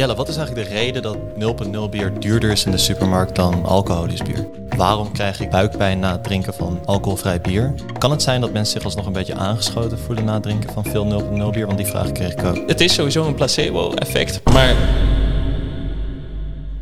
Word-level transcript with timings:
Jelle, 0.00 0.14
wat 0.14 0.28
is 0.28 0.36
eigenlijk 0.36 0.68
de 0.68 0.74
reden 0.74 1.02
dat 1.02 1.16
0.0 1.86 1.90
bier 1.90 2.20
duurder 2.20 2.50
is 2.50 2.64
in 2.64 2.70
de 2.70 2.78
supermarkt 2.78 3.36
dan 3.36 3.64
alcoholisch 3.64 4.22
bier? 4.22 4.46
Waarom 4.76 5.12
krijg 5.12 5.40
ik 5.40 5.50
buikpijn 5.50 5.98
na 5.98 6.12
het 6.12 6.24
drinken 6.24 6.54
van 6.54 6.80
alcoholvrij 6.84 7.40
bier? 7.40 7.74
Kan 7.98 8.10
het 8.10 8.22
zijn 8.22 8.40
dat 8.40 8.52
mensen 8.52 8.72
zich 8.72 8.84
alsnog 8.84 9.06
een 9.06 9.12
beetje 9.12 9.34
aangeschoten 9.34 9.98
voelen 9.98 10.24
na 10.24 10.34
het 10.34 10.42
drinken 10.42 10.72
van 10.72 10.84
veel 10.84 11.22
0.0 11.44 11.50
bier? 11.50 11.66
Want 11.66 11.78
die 11.78 11.86
vraag 11.86 12.12
kreeg 12.12 12.32
ik 12.32 12.44
ook. 12.44 12.56
Het 12.66 12.80
is 12.80 12.94
sowieso 12.94 13.26
een 13.26 13.34
placebo-effect, 13.34 14.40
maar 14.52 14.74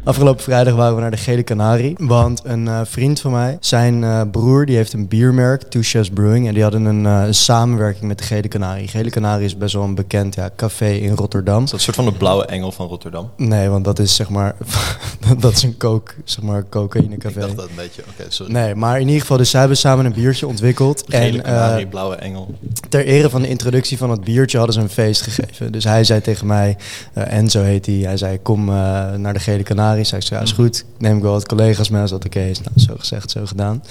Afgelopen 0.09 0.45
vrijdag 0.45 0.75
waren 0.75 0.95
we 0.95 1.01
naar 1.01 1.11
de 1.11 1.17
Gele 1.17 1.45
Canarie. 1.45 1.95
Want 1.99 2.41
een 2.45 2.69
eh, 2.69 2.81
vriend 2.85 3.21
van 3.21 3.33
mij, 3.33 3.57
zijn 3.61 4.05
eh, 4.05 4.23
broer, 4.31 4.67
die 4.67 4.77
heeft 4.77 4.93
een 4.93 5.09
biermerk, 5.09 5.63
Two 5.63 5.83
Chefs 5.83 6.11
Brewing. 6.11 6.47
En 6.47 6.55
die 6.55 6.63
hadden 6.63 6.85
een, 6.85 7.07
eh, 7.07 7.27
een 7.27 7.35
samenwerking 7.35 8.05
met 8.05 8.19
de 8.19 8.25
Gele 8.25 8.49
Canarie. 8.49 8.89
Gele 8.89 9.11
Canarie 9.11 9.45
is 9.45 9.57
best 9.57 9.75
wel 9.75 9.83
een 9.83 9.95
bekend 9.95 10.35
ja, 10.35 10.51
café 10.57 10.91
in 10.91 11.15
Rotterdam. 11.15 11.63
Is 11.63 11.71
dat 11.71 11.73
een 11.73 11.85
soort 11.85 11.97
van 11.97 12.05
de 12.05 12.13
blauwe 12.13 12.45
engel 12.45 12.73
van 12.73 12.87
Rotterdam? 12.87 13.31
Nee, 13.37 13.69
want 13.69 13.85
dat 13.85 13.99
is 13.99 14.15
zeg 14.15 14.29
maar, 14.29 14.55
dat 15.41 15.53
is 15.53 15.63
een 15.63 15.77
coke, 15.77 16.13
zeg 16.25 16.45
maar, 16.45 16.65
cocaïnecafé. 16.69 17.39
Ik 17.39 17.41
dacht 17.41 17.57
dat 17.57 17.69
een 17.69 17.75
beetje, 17.77 18.03
oké, 18.11 18.31
sorry. 18.31 18.53
Nee, 18.53 18.75
maar 18.75 19.01
in 19.01 19.07
ieder 19.07 19.21
geval, 19.21 19.37
dus 19.37 19.51
zij 19.51 19.61
hebben 19.61 19.79
samen 19.79 20.05
een 20.05 20.13
biertje 20.13 20.47
ontwikkeld. 20.47 21.05
Gele 21.09 21.37
en 21.37 21.43
kanarie, 21.43 21.85
eh, 21.85 21.91
blauwe 21.91 22.15
engel. 22.15 22.55
ter 22.89 23.05
ere 23.05 23.31
van 23.31 23.43
de 23.43 23.49
introductie 23.49 23.99
van 23.99 24.11
het 24.11 24.25
biertje 24.25 24.57
hadden 24.57 24.75
ze 24.75 24.81
een 24.81 24.89
feest 24.89 25.23
gegeven. 25.23 25.73
Dus 25.73 25.85
hij 25.85 26.05
zei 26.05 26.21
tegen 26.21 26.47
mij, 26.47 26.77
eh, 27.13 27.33
Enzo 27.33 27.63
heet 27.63 27.87
hij, 27.87 27.95
hij 27.95 28.17
zei 28.17 28.43
kom 28.43 28.65
naar 28.65 29.33
de 29.33 29.41
Gele 29.41 29.63
Canarie. 29.63 29.97
Zei 30.05 30.21
ik 30.21 30.27
zo, 30.27 30.35
ja 30.35 30.41
is 30.41 30.53
goed, 30.53 30.85
neem 30.99 31.17
ik 31.17 31.23
wel 31.23 31.33
wat 31.33 31.47
collega's 31.49 31.89
mee 31.89 32.01
als 32.03 32.11
dat 32.11 32.25
oké 32.25 32.41
is. 32.41 32.61
Nou, 32.61 32.71
zo 32.81 32.95
gezegd, 32.99 33.31
zo 33.31 33.47
gedaan. 33.47 33.83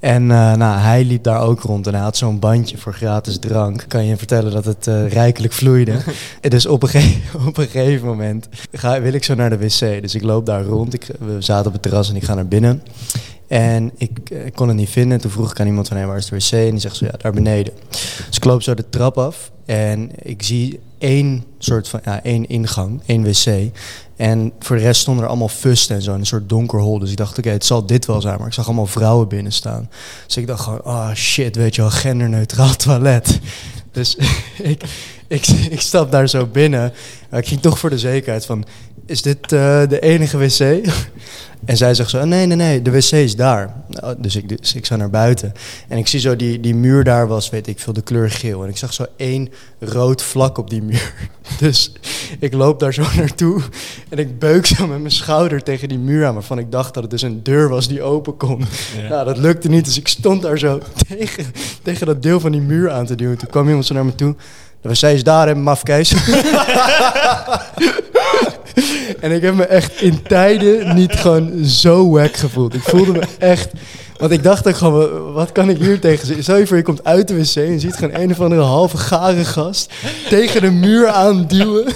En 0.00 0.22
eh, 0.30 0.52
nou, 0.54 0.78
hij 0.78 1.04
liep 1.04 1.22
daar 1.22 1.40
ook 1.40 1.60
rond 1.60 1.86
en 1.86 1.94
hij 1.94 2.02
had 2.02 2.16
zo'n 2.16 2.38
bandje 2.38 2.78
voor 2.78 2.94
gratis 2.94 3.38
drank. 3.38 3.84
Kan 3.88 4.02
je 4.02 4.08
hem 4.08 4.18
vertellen 4.18 4.52
dat 4.52 4.64
het 4.64 4.86
eh, 4.86 5.08
rijkelijk 5.12 5.52
vloeide. 5.52 5.96
En 6.40 6.50
dus 6.54 6.66
op 6.66 6.82
een, 6.82 6.88
ge- 6.88 7.18
op 7.48 7.56
een 7.58 7.68
gegeven 7.68 8.06
moment 8.06 8.48
ga, 8.72 9.00
wil 9.00 9.12
ik 9.12 9.24
zo 9.24 9.34
naar 9.34 9.50
de 9.50 9.58
wc. 9.58 9.78
Dus 10.02 10.14
ik 10.14 10.22
loop 10.22 10.46
daar 10.46 10.64
rond. 10.64 10.94
Ik, 10.94 11.06
we 11.18 11.36
zaten 11.38 11.66
op 11.66 11.72
het 11.72 11.82
terras 11.82 12.08
en 12.10 12.16
ik 12.16 12.24
ga 12.24 12.34
naar 12.34 12.46
binnen. 12.48 12.82
En 13.46 13.90
ik, 13.96 14.30
eh, 14.30 14.38
kon 14.54 14.68
het 14.68 14.76
niet 14.76 14.88
vinden. 14.88 15.12
En 15.12 15.20
toen 15.20 15.30
vroeg 15.30 15.50
ik 15.50 15.60
aan 15.60 15.66
iemand 15.66 15.88
van, 15.88 15.96
hey, 15.96 16.06
waar 16.06 16.16
is 16.16 16.26
de 16.26 16.36
wc? 16.36 16.52
En 16.52 16.70
die 16.70 16.80
zegt 16.80 16.96
zo, 16.96 17.04
ja, 17.04 17.14
daar 17.18 17.32
beneden. 17.32 17.72
Dus 18.26 18.36
ik 18.36 18.44
loop 18.44 18.62
zo 18.62 18.74
de 18.74 18.88
trap 18.88 19.18
af 19.18 19.50
en 19.64 20.10
ik 20.22 20.42
zie 20.42 20.80
één 20.98 21.44
soort 21.58 21.88
van, 21.88 22.00
ja, 22.04 22.22
één 22.22 22.48
ingang, 22.48 23.00
één 23.06 23.22
wc. 23.22 23.70
En 24.16 24.52
voor 24.58 24.76
de 24.76 24.82
rest 24.82 25.00
stonden 25.00 25.22
er 25.24 25.30
allemaal 25.30 25.48
fusten 25.48 25.96
en 25.96 26.02
zo, 26.02 26.14
een 26.14 26.26
soort 26.26 26.48
donker 26.48 26.80
hol. 26.80 26.98
Dus 26.98 27.10
ik 27.10 27.16
dacht, 27.16 27.38
oké, 27.38 27.50
het 27.50 27.64
zal 27.64 27.86
dit 27.86 28.06
wel 28.06 28.20
zijn. 28.20 28.38
Maar 28.38 28.46
ik 28.46 28.52
zag 28.52 28.66
allemaal 28.66 28.86
vrouwen 28.86 29.28
binnen 29.28 29.52
staan. 29.52 29.90
Dus 30.26 30.36
ik 30.36 30.46
dacht 30.46 30.62
gewoon, 30.62 30.84
ah 30.84 31.14
shit, 31.14 31.56
weet 31.56 31.74
je 31.74 31.80
wel, 31.80 31.90
genderneutraal 31.90 32.76
toilet. 32.84 33.40
Dus 33.92 34.16
ik, 34.62 34.84
ik, 35.28 35.46
ik 35.46 35.80
stap 35.80 36.10
daar 36.10 36.28
zo 36.28 36.46
binnen. 36.46 36.92
Maar 37.30 37.40
ik 37.40 37.46
ging 37.46 37.60
toch 37.60 37.78
voor 37.78 37.90
de 37.90 37.98
zekerheid 37.98 38.46
van, 38.46 38.64
is 39.06 39.22
dit 39.22 39.52
eh, 39.52 39.88
de 39.88 40.00
enige 40.00 40.38
wc? 40.38 40.60
En 41.64 41.76
zij 41.76 41.94
zegt 41.94 42.10
zo, 42.10 42.24
nee, 42.24 42.46
nee, 42.46 42.56
nee, 42.56 42.82
de 42.82 42.90
wc 42.90 43.10
is 43.10 43.36
daar. 43.36 43.74
Nou, 43.88 44.14
dus, 44.18 44.36
ik, 44.36 44.58
dus 44.58 44.74
ik 44.74 44.86
zou 44.86 45.00
naar 45.00 45.10
buiten. 45.10 45.52
En 45.88 45.98
ik 45.98 46.06
zie 46.06 46.20
zo, 46.20 46.36
die, 46.36 46.60
die 46.60 46.74
muur 46.74 47.04
daar 47.04 47.26
was, 47.26 47.50
weet 47.50 47.66
ik 47.66 47.78
veel, 47.78 47.92
de 47.92 48.02
kleur 48.02 48.30
geel. 48.30 48.62
En 48.62 48.68
ik 48.68 48.76
zag 48.76 48.92
zo 48.92 49.06
één 49.16 49.48
rood 49.78 50.22
vlak 50.22 50.58
op 50.58 50.70
die 50.70 50.82
muur. 50.82 51.12
Dus 51.58 51.92
ik 52.38 52.52
loop 52.52 52.80
daar 52.80 52.94
zo 52.94 53.02
naartoe. 53.16 53.62
En 54.08 54.18
ik 54.18 54.38
beuk 54.38 54.66
zo 54.66 54.86
met 54.86 54.98
mijn 54.98 55.10
schouder 55.10 55.62
tegen 55.62 55.88
die 55.88 55.98
muur 55.98 56.26
aan. 56.26 56.34
Waarvan 56.34 56.58
ik 56.58 56.70
dacht 56.72 56.94
dat 56.94 57.02
het 57.02 57.12
dus 57.12 57.22
een 57.22 57.42
deur 57.42 57.68
was 57.68 57.88
die 57.88 58.02
open 58.02 58.36
kon. 58.36 58.64
Nou, 59.08 59.24
dat 59.24 59.38
lukte 59.38 59.68
niet. 59.68 59.84
Dus 59.84 59.98
ik 59.98 60.08
stond 60.08 60.42
daar 60.42 60.58
zo 60.58 60.80
tegen, 61.08 61.44
tegen 61.82 62.06
dat 62.06 62.22
deel 62.22 62.40
van 62.40 62.52
die 62.52 62.60
muur 62.60 62.90
aan 62.90 63.06
te 63.06 63.14
duwen. 63.14 63.38
Toen 63.38 63.48
kwam 63.48 63.66
iemand 63.66 63.86
zo 63.86 63.94
naar 63.94 64.04
me 64.04 64.14
toe. 64.14 64.34
Wc 64.84 65.02
is 65.02 65.22
daar, 65.22 65.46
hè, 65.46 65.54
mafkees. 65.54 66.12
En 69.20 69.32
ik 69.32 69.42
heb 69.42 69.54
me 69.54 69.64
echt 69.64 70.00
in 70.00 70.22
tijden 70.22 70.94
niet 70.94 71.12
gewoon 71.12 71.64
zo 71.64 72.10
wack 72.10 72.36
gevoeld. 72.36 72.74
Ik 72.74 72.82
voelde 72.82 73.12
me 73.12 73.22
echt... 73.38 73.68
Want 74.16 74.32
ik 74.32 74.42
dacht 74.42 74.68
ook 74.68 74.76
gewoon, 74.76 75.32
wat 75.32 75.52
kan 75.52 75.68
ik 75.68 75.78
hier 75.78 76.00
tegen 76.00 76.26
zeggen? 76.26 76.44
Stel 76.44 76.56
je 76.56 76.66
voor, 76.66 76.76
je 76.76 76.82
komt 76.82 77.04
uit 77.04 77.28
de 77.28 77.36
wc 77.36 77.56
en 77.56 77.80
ziet 77.80 77.94
gewoon 77.94 78.14
een 78.14 78.30
of 78.30 78.40
andere 78.40 78.60
halve 78.60 78.96
gare 78.96 79.44
gast 79.44 79.92
tegen 80.28 80.60
de 80.60 80.70
muur 80.70 81.08
aanduwen. 81.08 81.92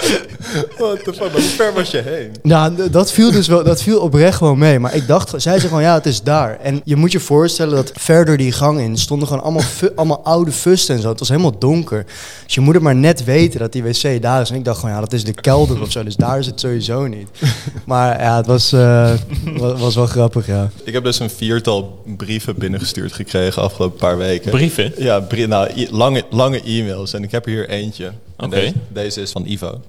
What 0.78 1.04
the 1.04 1.12
fuck, 1.12 1.20
maar 1.20 1.30
hoe 1.30 1.40
ver 1.40 1.72
was 1.74 1.90
je 1.90 2.02
heen? 2.04 2.30
Nou, 2.42 2.90
dat 2.90 3.12
viel 3.12 3.30
dus 3.30 3.46
wel, 3.46 3.64
dat 3.64 3.82
viel 3.82 4.00
oprecht 4.00 4.36
gewoon 4.36 4.58
mee. 4.58 4.78
Maar 4.78 4.94
ik 4.94 5.06
dacht, 5.06 5.28
zij 5.30 5.40
zei 5.40 5.60
gewoon, 5.60 5.82
ja, 5.82 5.94
het 5.94 6.06
is 6.06 6.22
daar. 6.22 6.58
En 6.62 6.80
je 6.84 6.96
moet 6.96 7.12
je 7.12 7.20
voorstellen 7.20 7.74
dat 7.74 7.92
verder 7.94 8.36
die 8.36 8.52
gang 8.52 8.80
in 8.80 8.96
stonden 8.98 9.28
gewoon 9.28 9.42
allemaal, 9.42 9.62
fu- 9.62 9.90
allemaal 9.96 10.20
oude 10.24 10.52
fusten 10.52 10.94
en 10.94 11.00
zo. 11.02 11.08
Het 11.08 11.18
was 11.18 11.28
helemaal 11.28 11.58
donker. 11.58 12.06
Dus 12.44 12.54
je 12.54 12.60
moet 12.60 12.74
het 12.74 12.82
maar 12.82 12.94
net 12.94 13.24
weten 13.24 13.60
dat 13.60 13.72
die 13.72 13.82
wc 13.82 14.22
daar 14.22 14.40
is. 14.40 14.50
En 14.50 14.56
ik 14.56 14.64
dacht 14.64 14.78
gewoon, 14.80 14.94
ja, 14.94 15.00
dat 15.00 15.12
is 15.12 15.24
de 15.24 15.32
kelder 15.32 15.80
of 15.80 15.90
zo. 15.92 16.02
Dus 16.04 16.16
daar 16.16 16.38
is 16.38 16.46
het 16.46 16.60
sowieso 16.60 17.06
niet. 17.06 17.28
Maar 17.84 18.20
ja, 18.20 18.36
het 18.36 18.46
was, 18.46 18.72
eh, 18.72 19.12
wa- 19.56 19.76
was 19.76 19.94
wel 19.94 20.06
grappig, 20.06 20.46
ja. 20.46 20.70
Ik 20.84 20.92
heb 20.92 21.04
dus 21.04 21.18
een 21.18 21.30
viertal 21.30 22.02
brieven 22.16 22.54
binnengestuurd 22.58 23.12
gekregen 23.12 23.62
afgelopen 23.62 23.98
paar 23.98 24.16
weken. 24.18 24.50
brieven. 24.50 24.92
Ja, 24.96 25.20
brie- 25.20 25.46
nou, 25.46 25.86
lange, 25.90 26.22
lange 26.30 26.62
e-mails. 26.62 27.12
En 27.12 27.22
ik 27.22 27.30
heb 27.30 27.44
er 27.46 27.50
hier 27.52 27.68
eentje. 27.68 28.12
Oké. 28.44 28.56
Deze, 28.60 28.72
deze 28.88 29.20
is 29.20 29.30
van 29.30 29.46
Ivo. 29.46 29.80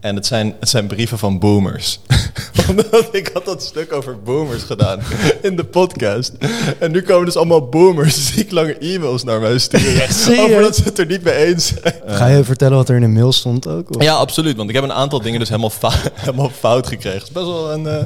En 0.00 0.14
het 0.16 0.26
zijn, 0.26 0.54
het 0.60 0.68
zijn 0.68 0.86
brieven 0.86 1.18
van 1.18 1.38
boomers. 1.38 2.00
Omdat 2.68 3.08
ik 3.12 3.30
had 3.32 3.44
dat 3.44 3.62
stuk 3.62 3.92
over 3.92 4.22
boomers 4.22 4.62
gedaan 4.62 5.00
in 5.42 5.56
de 5.56 5.64
podcast. 5.64 6.32
En 6.78 6.90
nu 6.90 7.02
komen 7.02 7.24
dus 7.24 7.36
allemaal 7.36 7.68
boomers 7.68 8.32
ziek 8.34 8.50
lange 8.50 8.78
e-mails 8.78 9.24
naar 9.24 9.40
mij 9.40 9.58
sturen. 9.58 10.12
serieus? 10.12 10.40
over 10.50 10.60
dat 10.62 10.76
ze 10.76 10.82
het 10.82 10.98
er 10.98 11.06
niet 11.06 11.22
mee 11.22 11.34
eens 11.34 11.66
zijn. 11.82 11.94
Ga 12.06 12.26
je 12.26 12.44
vertellen 12.44 12.76
wat 12.76 12.88
er 12.88 12.94
in 12.94 13.00
de 13.00 13.06
mail 13.08 13.32
stond 13.32 13.66
ook? 13.66 13.96
Of? 13.96 14.02
Ja, 14.02 14.14
absoluut. 14.14 14.56
Want 14.56 14.68
ik 14.68 14.74
heb 14.74 14.84
een 14.84 14.92
aantal 14.92 15.20
dingen 15.20 15.38
dus 15.38 15.48
helemaal, 15.48 15.72
helemaal 16.14 16.50
fout 16.58 16.86
gekregen. 16.86 17.18
Het 17.18 17.26
is 17.28 17.32
best 17.34 17.46
wel 17.46 17.72
een... 17.72 17.86
eh, 17.86 18.04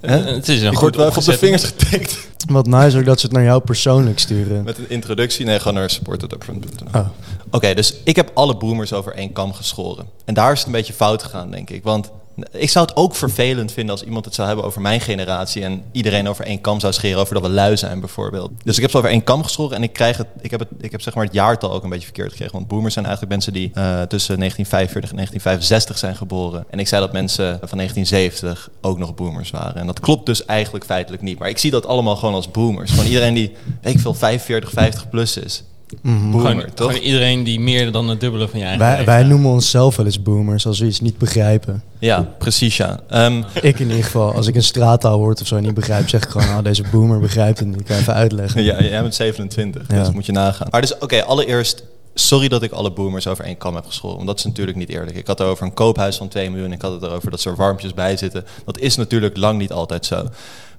Eh, 0.00 0.24
Het 0.24 0.48
is 0.48 0.60
een 0.62 0.66
ik 0.66 0.72
goed 0.72 0.80
word 0.80 0.96
wel 0.96 1.06
even 1.06 1.18
op 1.18 1.24
de 1.24 1.38
vingers 1.38 1.64
getikt. 1.64 2.26
Wat 2.48 2.66
nice 2.66 2.98
ook 2.98 3.04
dat 3.04 3.20
ze 3.20 3.26
het 3.26 3.34
naar 3.34 3.44
jou 3.44 3.60
persoonlijk 3.60 4.18
sturen. 4.18 4.64
Met 4.64 4.78
een 4.78 4.90
introductie. 4.90 5.44
Nee, 5.46 5.58
gewoon 5.58 5.74
naar 5.74 5.90
supportedupfront.nl. 5.90 7.00
Oh. 7.00 7.08
Oké, 7.50 7.74
dus 7.74 7.94
ik 8.04 8.16
heb 8.16 8.30
alle 8.34 8.56
boomers 8.56 8.92
over 8.92 9.12
één 9.14 9.32
kam 9.32 9.52
geschoren. 9.52 10.06
En 10.24 10.34
daar 10.34 10.52
is 10.52 10.58
het 10.58 10.66
een 10.66 10.72
beetje 10.72 10.92
fout 10.92 11.22
gegaan, 11.22 11.50
denk 11.50 11.70
ik. 11.70 11.82
Want 11.82 12.10
ik 12.52 12.70
zou 12.70 12.86
het 12.86 12.96
ook 12.96 13.14
vervelend 13.14 13.72
vinden 13.72 13.94
als 13.94 14.04
iemand 14.04 14.24
het 14.24 14.34
zou 14.34 14.46
hebben 14.46 14.66
over 14.66 14.80
mijn 14.80 15.00
generatie 15.00 15.62
en 15.62 15.82
iedereen 15.92 16.28
over 16.28 16.44
één 16.44 16.60
kam 16.60 16.80
zou 16.80 16.92
scheren 16.92 17.20
over 17.20 17.34
dat 17.34 17.42
we 17.42 17.48
lui 17.48 17.76
zijn, 17.76 18.00
bijvoorbeeld. 18.00 18.50
Dus 18.62 18.76
ik 18.76 18.82
heb 18.82 18.90
ze 18.90 18.96
over 18.96 19.10
één 19.10 19.24
kam 19.24 19.42
geschoren 19.42 19.76
en 19.76 19.82
ik, 19.82 19.92
krijg 19.92 20.16
het, 20.16 20.26
ik, 20.40 20.50
heb 20.50 20.60
het, 20.60 20.68
ik 20.80 20.90
heb 20.90 21.00
zeg 21.00 21.14
maar 21.14 21.24
het 21.24 21.34
jaartal 21.34 21.72
ook 21.72 21.82
een 21.82 21.88
beetje 21.88 22.04
verkeerd 22.04 22.30
gekregen. 22.30 22.54
Want 22.54 22.68
boomers 22.68 22.92
zijn 22.92 23.04
eigenlijk 23.04 23.34
mensen 23.34 23.52
die 23.52 23.70
eh, 23.74 24.02
tussen 24.02 24.38
1945 24.38 25.10
en 25.10 25.16
1965 25.16 25.98
zijn 25.98 26.16
geboren. 26.16 26.64
En 26.70 26.78
ik 26.78 26.88
zei 26.88 27.00
dat 27.00 27.12
mensen 27.12 27.58
van 27.62 27.78
1970 27.78 28.70
ook 28.80 28.98
nog 28.98 29.14
boomers 29.14 29.50
waren. 29.50 29.76
En 29.76 29.86
dat 29.86 30.00
klopt 30.00 30.26
dus 30.26 30.44
eigenlijk 30.44 30.84
feitelijk 30.84 31.22
niet. 31.22 31.38
Maar 31.38 31.48
ik 31.48 31.58
zie 31.58 31.70
dat 31.70 31.86
allemaal 31.86 32.16
gewoon 32.16 32.34
als 32.34 32.50
boomers. 32.50 32.90
Gewoon 32.90 33.06
iedereen 33.06 33.34
die, 33.34 33.52
weet 33.82 33.94
ik 33.94 34.00
veel, 34.00 34.14
45, 34.14 34.70
50 34.70 35.08
plus 35.08 35.36
is. 35.36 35.64
Boomer, 36.02 36.40
Gewoon, 36.40 36.64
toch? 36.74 36.86
gewoon 36.86 37.02
iedereen 37.06 37.44
die 37.44 37.60
meer 37.60 37.92
dan 37.92 38.08
het 38.08 38.20
dubbele 38.20 38.48
van 38.48 38.58
je 38.58 38.64
eigen 38.64 38.84
Wij, 38.86 39.04
wij 39.04 39.22
noemen 39.22 39.50
onszelf 39.50 39.96
wel 39.96 40.06
eens 40.06 40.22
boomers 40.22 40.66
als 40.66 40.78
we 40.78 40.86
iets 40.86 41.00
niet 41.00 41.18
begrijpen. 41.18 41.82
Ja, 41.98 42.28
precies 42.38 42.76
ja. 42.76 43.00
Ehm, 43.08 43.42
Ik 43.62 43.78
in 43.78 43.86
ieder 43.88 44.04
geval, 44.04 44.32
als 44.34 44.46
ik 44.46 44.54
een 44.54 44.62
straattaal 44.62 45.20
of 45.20 45.46
zo 45.46 45.60
niet 45.60 45.74
begrijp, 45.74 46.08
zeg 46.08 46.22
ik 46.24 46.28
gewoon, 46.28 46.48
nou, 46.48 46.62
deze 46.62 46.82
boomer 46.92 47.20
begrijpt 47.20 47.58
het 47.58 47.68
niet. 47.68 47.80
Ik 47.80 47.86
kan 47.86 47.96
even 47.96 48.14
uitleggen. 48.14 48.62
ja, 48.62 48.82
jij 48.82 49.00
bent 49.02 49.14
27, 49.14 49.82
Ja. 49.88 49.98
dus 50.02 50.10
moet 50.12 50.26
je 50.26 50.32
nagaan. 50.32 50.66
Maar 50.70 50.80
dus, 50.80 50.98
oké, 50.98 51.24
allereerst, 51.24 51.84
sorry 52.14 52.48
dat 52.48 52.62
ik 52.62 52.72
alle 52.72 52.92
boomers 52.92 53.26
over 53.26 53.44
één 53.44 53.56
kam 53.56 53.74
heb 53.74 53.86
geschoren. 53.86 54.16
Want 54.16 54.28
dat 54.28 54.38
is 54.38 54.44
natuurlijk 54.44 54.76
niet 54.76 54.88
eerlijk. 54.88 55.16
Ik 55.16 55.26
had 55.26 55.38
het 55.38 55.48
over 55.48 55.64
een 55.66 55.74
koophuis 55.74 56.16
van 56.16 56.28
2 56.28 56.50
miljoen. 56.50 56.72
Ik 56.72 56.82
had 56.82 56.92
het 56.92 57.02
erover 57.02 57.30
dat 57.30 57.44
er 57.44 57.56
warmpjes 57.56 57.94
bij 57.94 58.16
zitten. 58.16 58.44
Dat 58.64 58.78
is 58.78 58.96
natuurlijk 58.96 59.36
lang 59.36 59.58
niet 59.58 59.72
altijd 59.72 60.06
zo. 60.06 60.28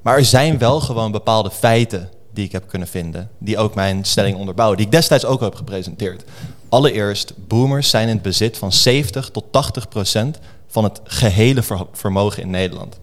Maar 0.02 0.18
er 0.18 0.26
zijn 0.26 0.58
wel 0.58 0.80
gewoon 0.80 1.12
bepaalde 1.12 1.52
feiten 1.52 2.09
die 2.39 2.47
ik 2.47 2.53
heb 2.53 2.67
kunnen 2.67 2.88
vinden. 2.88 3.29
Die 3.38 3.57
ook 3.57 3.75
mijn 3.75 4.03
stelling 4.05 4.38
onderbouwen. 4.38 4.77
Die 4.77 4.85
ik 4.85 4.91
destijds 4.91 5.25
ook 5.25 5.39
al 5.39 5.45
heb 5.45 5.55
gepresenteerd. 5.55 6.23
Allereerst, 6.69 7.33
boomers 7.47 7.89
zijn 7.89 8.07
in 8.07 8.13
het 8.13 8.22
bezit 8.22 8.57
van 8.57 8.72
70 8.72 9.29
tot 9.29 9.44
80 9.51 9.88
procent 9.88 10.39
van 10.67 10.83
het 10.83 11.01
gehele 11.03 11.63
ver- 11.63 11.87
vermogen 11.91 12.43
in 12.43 12.49
Nederland. 12.49 12.99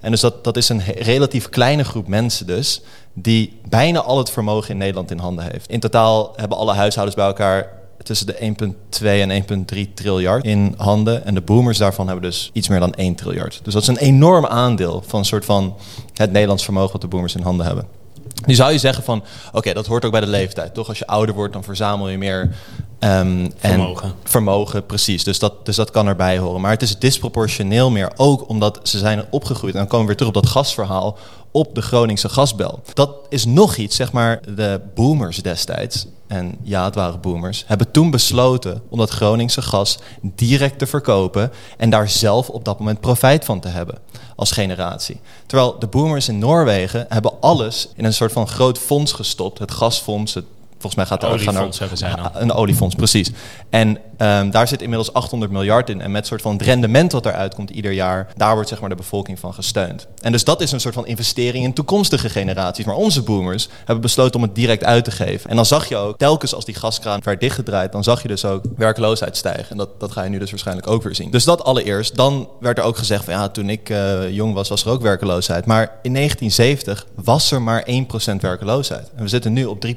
En 0.00 0.10
dus 0.10 0.20
dat, 0.20 0.44
dat 0.44 0.56
is 0.56 0.68
een 0.68 0.82
relatief 0.84 1.48
kleine 1.48 1.84
groep 1.84 2.08
mensen 2.08 2.46
dus, 2.46 2.80
die 3.12 3.60
bijna 3.68 4.00
al 4.00 4.18
het 4.18 4.30
vermogen 4.30 4.70
in 4.70 4.76
Nederland 4.76 5.10
in 5.10 5.18
handen 5.18 5.50
heeft. 5.50 5.70
In 5.70 5.80
totaal 5.80 6.32
hebben 6.36 6.58
alle 6.58 6.74
huishoudens 6.74 7.16
bij 7.16 7.26
elkaar 7.26 7.72
tussen 8.02 8.26
de 8.26 8.54
1,2 9.00 9.06
en 9.06 9.66
1,3 9.88 9.94
triljard 9.94 10.44
in 10.44 10.74
handen. 10.76 11.24
En 11.24 11.34
de 11.34 11.40
boomers 11.40 11.78
daarvan 11.78 12.06
hebben 12.06 12.24
dus 12.24 12.50
iets 12.52 12.68
meer 12.68 12.80
dan 12.80 12.94
1 12.94 13.14
triljard. 13.14 13.60
Dus 13.62 13.72
dat 13.72 13.82
is 13.82 13.88
een 13.88 13.96
enorm 13.96 14.46
aandeel 14.46 15.02
van 15.06 15.24
soort 15.24 15.44
van 15.44 15.76
het 16.14 16.32
Nederlands 16.32 16.64
vermogen 16.64 16.92
wat 16.92 17.00
de 17.00 17.06
boomers 17.08 17.34
in 17.34 17.42
handen 17.42 17.66
hebben. 17.66 17.97
Nu 18.46 18.54
zou 18.54 18.72
je 18.72 18.78
zeggen 18.78 19.04
van, 19.04 19.24
oké, 19.52 19.72
dat 19.72 19.86
hoort 19.86 20.04
ook 20.04 20.12
bij 20.12 20.20
de 20.20 20.26
leeftijd, 20.26 20.74
toch? 20.74 20.88
Als 20.88 20.98
je 20.98 21.06
ouder 21.06 21.34
wordt, 21.34 21.52
dan 21.52 21.64
verzamel 21.64 22.08
je 22.08 22.18
meer 22.18 22.50
Ehm, 22.98 23.48
Vermogen. 23.56 24.08
En 24.08 24.14
vermogen, 24.24 24.86
precies. 24.86 25.24
Dus 25.24 25.38
dat, 25.38 25.66
dus 25.66 25.76
dat 25.76 25.90
kan 25.90 26.06
erbij 26.06 26.38
horen. 26.38 26.60
Maar 26.60 26.70
het 26.70 26.82
is 26.82 26.98
disproportioneel 26.98 27.90
meer 27.90 28.12
ook 28.16 28.48
omdat 28.48 28.80
ze 28.82 28.98
zijn 28.98 29.24
opgegroeid. 29.30 29.72
En 29.74 29.78
dan 29.78 29.88
komen 29.88 30.00
we 30.00 30.06
weer 30.06 30.16
terug 30.16 30.34
op 30.36 30.42
dat 30.42 30.52
gasverhaal 30.52 31.18
op 31.50 31.74
de 31.74 31.82
Groningse 31.82 32.28
gasbel. 32.28 32.82
Dat 32.94 33.10
is 33.28 33.44
nog 33.44 33.76
iets, 33.76 33.96
zeg 33.96 34.12
maar, 34.12 34.40
de 34.54 34.80
boomers 34.94 35.36
destijds, 35.36 36.06
en 36.26 36.56
ja, 36.62 36.84
het 36.84 36.94
waren 36.94 37.20
boomers, 37.20 37.64
hebben 37.66 37.90
toen 37.90 38.10
besloten 38.10 38.82
om 38.88 38.98
dat 38.98 39.10
Groningse 39.10 39.62
gas 39.62 39.98
direct 40.20 40.78
te 40.78 40.86
verkopen 40.86 41.52
en 41.76 41.90
daar 41.90 42.08
zelf 42.08 42.48
op 42.48 42.64
dat 42.64 42.78
moment 42.78 43.00
profijt 43.00 43.44
van 43.44 43.60
te 43.60 43.68
hebben 43.68 43.98
als 44.36 44.50
generatie. 44.50 45.20
Terwijl 45.46 45.78
de 45.78 45.86
boomers 45.86 46.28
in 46.28 46.38
Noorwegen 46.38 47.06
hebben 47.08 47.40
alles 47.40 47.88
in 47.96 48.04
een 48.04 48.14
soort 48.14 48.32
van 48.32 48.48
groot 48.48 48.78
fonds 48.78 49.12
gestopt. 49.12 49.58
Het 49.58 49.70
gasfonds, 49.70 50.34
het 50.34 50.44
Volgens 50.78 50.94
mij 50.94 51.06
gaat 51.06 51.22
er 51.22 51.38
gaan 51.38 51.54
dan. 51.54 52.30
Een 52.32 52.52
oliefonds, 52.52 52.94
precies. 52.94 53.30
En 53.70 53.98
um, 54.18 54.50
daar 54.50 54.68
zit 54.68 54.82
inmiddels 54.82 55.12
800 55.12 55.52
miljard 55.52 55.90
in. 55.90 56.00
En 56.00 56.10
met 56.10 56.26
soort 56.26 56.42
van 56.42 56.56
rendement 56.56 57.12
wat 57.12 57.26
eruit 57.26 57.54
komt 57.54 57.70
ieder 57.70 57.92
jaar, 57.92 58.26
daar 58.36 58.54
wordt 58.54 58.68
zeg 58.68 58.80
maar 58.80 58.88
de 58.88 58.94
bevolking 58.94 59.38
van 59.38 59.54
gesteund. 59.54 60.06
En 60.20 60.32
dus 60.32 60.44
dat 60.44 60.60
is 60.60 60.72
een 60.72 60.80
soort 60.80 60.94
van 60.94 61.06
investering 61.06 61.64
in 61.64 61.72
toekomstige 61.72 62.28
generaties. 62.28 62.84
Maar 62.84 62.94
onze 62.94 63.22
boomers 63.22 63.68
hebben 63.78 64.00
besloten 64.00 64.36
om 64.36 64.42
het 64.42 64.54
direct 64.54 64.84
uit 64.84 65.04
te 65.04 65.10
geven. 65.10 65.50
En 65.50 65.56
dan 65.56 65.66
zag 65.66 65.88
je 65.88 65.96
ook, 65.96 66.18
telkens 66.18 66.54
als 66.54 66.64
die 66.64 66.74
gaskraan 66.74 67.20
werd 67.24 67.40
dichtgedraaid, 67.40 67.92
dan 67.92 68.04
zag 68.04 68.22
je 68.22 68.28
dus 68.28 68.44
ook 68.44 68.64
werkloosheid 68.76 69.36
stijgen. 69.36 69.70
En 69.70 69.76
dat, 69.76 70.00
dat 70.00 70.12
ga 70.12 70.22
je 70.22 70.30
nu 70.30 70.38
dus 70.38 70.50
waarschijnlijk 70.50 70.86
ook 70.86 71.02
weer 71.02 71.14
zien. 71.14 71.30
Dus 71.30 71.44
dat 71.44 71.64
allereerst. 71.64 72.16
Dan 72.16 72.48
werd 72.60 72.78
er 72.78 72.84
ook 72.84 72.96
gezegd 72.96 73.24
van 73.24 73.34
ja, 73.34 73.48
toen 73.48 73.68
ik 73.68 73.90
uh, 73.90 74.30
jong 74.30 74.54
was, 74.54 74.68
was 74.68 74.84
er 74.84 74.90
ook 74.90 75.02
werkloosheid. 75.02 75.66
Maar 75.66 75.98
in 76.02 76.14
1970 76.14 77.06
was 77.14 77.50
er 77.50 77.62
maar 77.62 77.86
1% 78.34 78.34
werkloosheid. 78.40 79.10
En 79.14 79.22
we 79.22 79.28
zitten 79.28 79.52
nu 79.52 79.64
op 79.64 79.86
3,3%. 79.86 79.90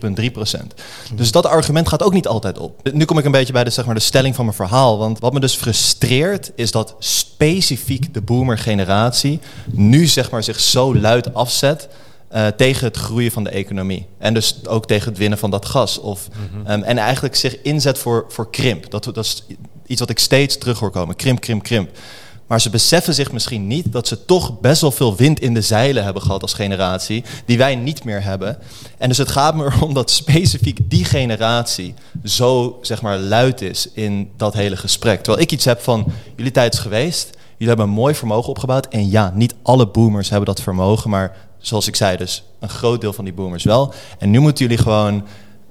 Dus 1.13 1.31
dat 1.31 1.45
argument 1.45 1.87
gaat 1.87 2.03
ook 2.03 2.13
niet 2.13 2.27
altijd 2.27 2.57
op. 2.57 2.89
Nu 2.93 3.05
kom 3.05 3.17
ik 3.17 3.25
een 3.25 3.31
beetje 3.31 3.53
bij 3.53 3.63
de, 3.63 3.69
zeg 3.69 3.85
maar, 3.85 3.95
de 3.95 4.01
stelling 4.11 4.35
van 4.35 4.45
mijn 4.45 4.57
verhaal. 4.57 4.97
Want 4.97 5.19
wat 5.19 5.33
me 5.33 5.39
dus 5.39 5.55
frustreert 5.55 6.51
is 6.55 6.71
dat 6.71 6.95
specifiek 6.99 8.13
de 8.13 8.21
boomer 8.21 8.57
generatie 8.57 9.39
nu 9.71 10.05
zeg 10.05 10.31
maar, 10.31 10.43
zich 10.43 10.59
zo 10.59 10.95
luid 10.95 11.33
afzet. 11.33 11.87
Uh, 12.33 12.47
tegen 12.47 12.87
het 12.87 12.97
groeien 12.97 13.31
van 13.31 13.43
de 13.43 13.49
economie. 13.49 14.07
En 14.17 14.33
dus 14.33 14.67
ook 14.67 14.87
tegen 14.87 15.09
het 15.09 15.17
winnen 15.17 15.37
van 15.37 15.51
dat 15.51 15.65
gas. 15.65 15.99
Of, 15.99 16.27
mm 16.27 16.63
-hmm. 16.63 16.71
um, 16.71 16.83
en 16.83 16.97
eigenlijk 16.97 17.35
zich 17.35 17.61
inzet 17.61 17.97
voor, 17.97 18.25
voor 18.27 18.49
krimp. 18.49 18.89
Dat, 18.89 19.03
dat 19.03 19.17
is 19.17 19.43
iets 19.85 19.99
wat 19.99 20.09
ik 20.09 20.19
steeds 20.19 20.57
terug 20.57 20.79
hoor 20.79 20.91
komen. 20.91 21.15
Krimp, 21.15 21.39
krimp, 21.39 21.63
krimp. 21.63 21.89
Maar 22.51 22.61
ze 22.61 22.69
beseffen 22.69 23.13
zich 23.13 23.31
misschien 23.31 23.67
niet 23.67 23.91
dat 23.91 24.07
ze 24.07 24.25
toch 24.25 24.59
best 24.59 24.81
wel 24.81 24.91
veel 24.91 25.15
wind 25.15 25.39
in 25.39 25.53
de 25.53 25.61
zeilen 25.61 26.03
hebben 26.03 26.21
gehad 26.21 26.41
als 26.41 26.53
generatie, 26.53 27.23
die 27.45 27.57
wij 27.57 27.75
niet 27.75 28.03
meer 28.03 28.23
hebben. 28.23 28.57
En 28.97 29.07
dus 29.07 29.17
het 29.17 29.31
gaat 29.31 29.55
me 29.55 29.65
erom 29.75 29.93
dat 29.93 30.11
specifiek 30.11 30.79
die 30.83 31.05
generatie 31.05 31.93
zo 32.23 32.79
zeg 32.81 33.01
maar 33.01 33.17
luid 33.17 33.61
is 33.61 33.89
in 33.93 34.31
dat 34.37 34.53
hele 34.53 34.77
gesprek. 34.77 35.21
Terwijl 35.21 35.43
ik 35.43 35.51
iets 35.51 35.65
heb 35.65 35.81
van, 35.81 36.11
jullie 36.35 36.51
tijd 36.51 36.73
is 36.73 36.79
geweest, 36.79 37.29
jullie 37.51 37.67
hebben 37.67 37.85
een 37.85 38.01
mooi 38.01 38.15
vermogen 38.15 38.49
opgebouwd. 38.49 38.87
En 38.87 39.09
ja, 39.09 39.31
niet 39.35 39.55
alle 39.61 39.87
boomers 39.87 40.29
hebben 40.29 40.47
dat 40.47 40.61
vermogen, 40.61 41.09
maar 41.09 41.35
zoals 41.57 41.87
ik 41.87 41.95
zei 41.95 42.17
dus, 42.17 42.43
een 42.59 42.69
groot 42.69 43.01
deel 43.01 43.13
van 43.13 43.23
die 43.23 43.33
boomers 43.33 43.63
wel. 43.63 43.93
En 44.19 44.29
nu 44.29 44.39
moeten 44.39 44.65
jullie 44.65 44.83
gewoon 44.83 45.23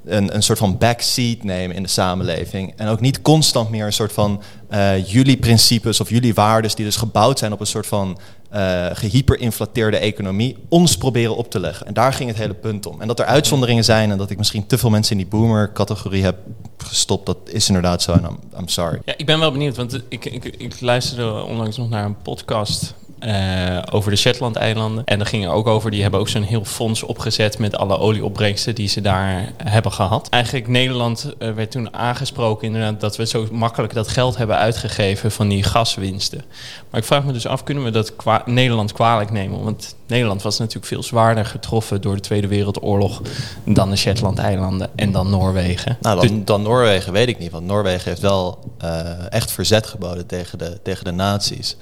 een, 0.04 0.34
een 0.34 0.42
soort 0.42 0.58
van 0.58 0.78
backseat 0.78 1.42
nemen 1.42 1.76
in 1.76 1.82
de 1.82 1.88
samenleving. 1.88 2.72
En 2.76 2.88
ook 2.88 3.00
niet 3.00 3.22
constant 3.22 3.70
meer 3.70 3.86
een 3.86 3.92
soort 3.92 4.12
van 4.12 4.42
uh, 4.70 5.06
jullie 5.06 5.36
principes 5.36 6.00
of 6.00 6.08
jullie 6.08 6.34
waarden, 6.34 6.70
die 6.74 6.84
dus 6.84 6.96
gebouwd 6.96 7.38
zijn 7.38 7.52
op 7.52 7.60
een 7.60 7.66
soort 7.66 7.86
van 7.86 8.18
uh, 8.54 8.86
gehyperinflateerde 8.92 9.96
economie, 9.96 10.56
ons 10.68 10.96
proberen 10.96 11.36
op 11.36 11.50
te 11.50 11.60
leggen. 11.60 11.86
En 11.86 11.94
daar 11.94 12.12
ging 12.12 12.28
het 12.28 12.38
hele 12.38 12.54
punt 12.54 12.86
om. 12.86 13.00
En 13.00 13.06
dat 13.06 13.18
er 13.18 13.24
uitzonderingen 13.24 13.84
zijn 13.84 14.10
en 14.10 14.18
dat 14.18 14.30
ik 14.30 14.38
misschien 14.38 14.66
te 14.66 14.78
veel 14.78 14.90
mensen 14.90 15.12
in 15.12 15.18
die 15.18 15.38
boomer-categorie 15.38 16.22
heb 16.22 16.36
gestopt, 16.76 17.26
dat 17.26 17.38
is 17.44 17.68
inderdaad 17.68 18.02
zo. 18.02 18.12
En 18.12 18.24
I'm, 18.24 18.58
I'm 18.58 18.68
sorry. 18.68 19.00
Ja, 19.04 19.14
ik 19.16 19.26
ben 19.26 19.38
wel 19.38 19.52
benieuwd, 19.52 19.76
want 19.76 20.02
ik, 20.08 20.24
ik, 20.24 20.44
ik 20.44 20.80
luisterde 20.80 21.42
onlangs 21.42 21.76
nog 21.76 21.88
naar 21.88 22.04
een 22.04 22.22
podcast 22.22 22.94
uh, 23.26 23.78
over 23.90 24.10
de 24.10 24.16
Shetland-eilanden. 24.16 25.04
En 25.04 25.18
daar 25.18 25.26
ging 25.26 25.44
er 25.44 25.50
ook 25.50 25.66
over, 25.66 25.90
die 25.90 26.02
hebben 26.02 26.20
ook 26.20 26.28
zo'n 26.28 26.42
heel 26.42 26.64
fonds 26.64 27.02
opgezet 27.02 27.58
met 27.58 27.76
alle 27.76 27.98
olieopbrengsten 27.98 28.74
die 28.74 28.88
ze 28.88 29.00
daar 29.00 29.52
hebben 29.64 29.92
gehad. 29.92 30.28
Eigenlijk 30.28 30.68
Nederland 30.68 31.34
uh, 31.38 31.52
werd 31.52 31.70
toen 31.70 31.94
aangesproken 31.94 32.66
inderdaad 32.66 33.00
dat 33.00 33.16
we 33.16 33.26
zo 33.26 33.46
makkelijk 33.52 33.94
dat 33.94 34.08
geld 34.08 34.36
hebben 34.36 34.56
uitgegeven 34.56 35.30
van 35.30 35.48
die 35.48 35.62
gaswinsten. 35.62 36.42
Maar 36.90 37.00
ik 37.00 37.06
vraag 37.06 37.24
me 37.24 37.32
dus 37.32 37.46
af, 37.46 37.64
kunnen 37.64 37.84
we 37.84 37.90
dat 37.90 38.16
kwa 38.16 38.42
Nederland 38.46 38.92
kwalijk 38.92 39.30
nemen? 39.30 39.64
Want 39.64 39.94
Nederland 40.06 40.42
was 40.42 40.58
natuurlijk 40.58 40.86
veel 40.86 41.02
zwaarder 41.02 41.46
getroffen 41.46 42.00
door 42.00 42.14
de 42.14 42.20
Tweede 42.20 42.46
Wereldoorlog 42.46 43.22
dan 43.64 43.90
de 43.90 43.96
Shetland-eilanden 43.96 44.90
en 44.96 45.12
dan 45.12 45.30
Noorwegen. 45.30 45.96
Nou, 46.00 46.28
dan, 46.28 46.44
dan 46.44 46.62
Noorwegen 46.62 47.12
weet 47.12 47.28
ik 47.28 47.38
niet, 47.38 47.50
want 47.50 47.66
Noorwegen 47.66 48.08
heeft 48.08 48.20
wel 48.20 48.58
uh, 48.84 49.32
echt 49.32 49.52
verzet 49.52 49.86
geboden 49.86 50.26
tegen 50.26 50.58
de, 50.58 50.78
tegen 50.82 51.04
de 51.04 51.12
nazi's. 51.12 51.76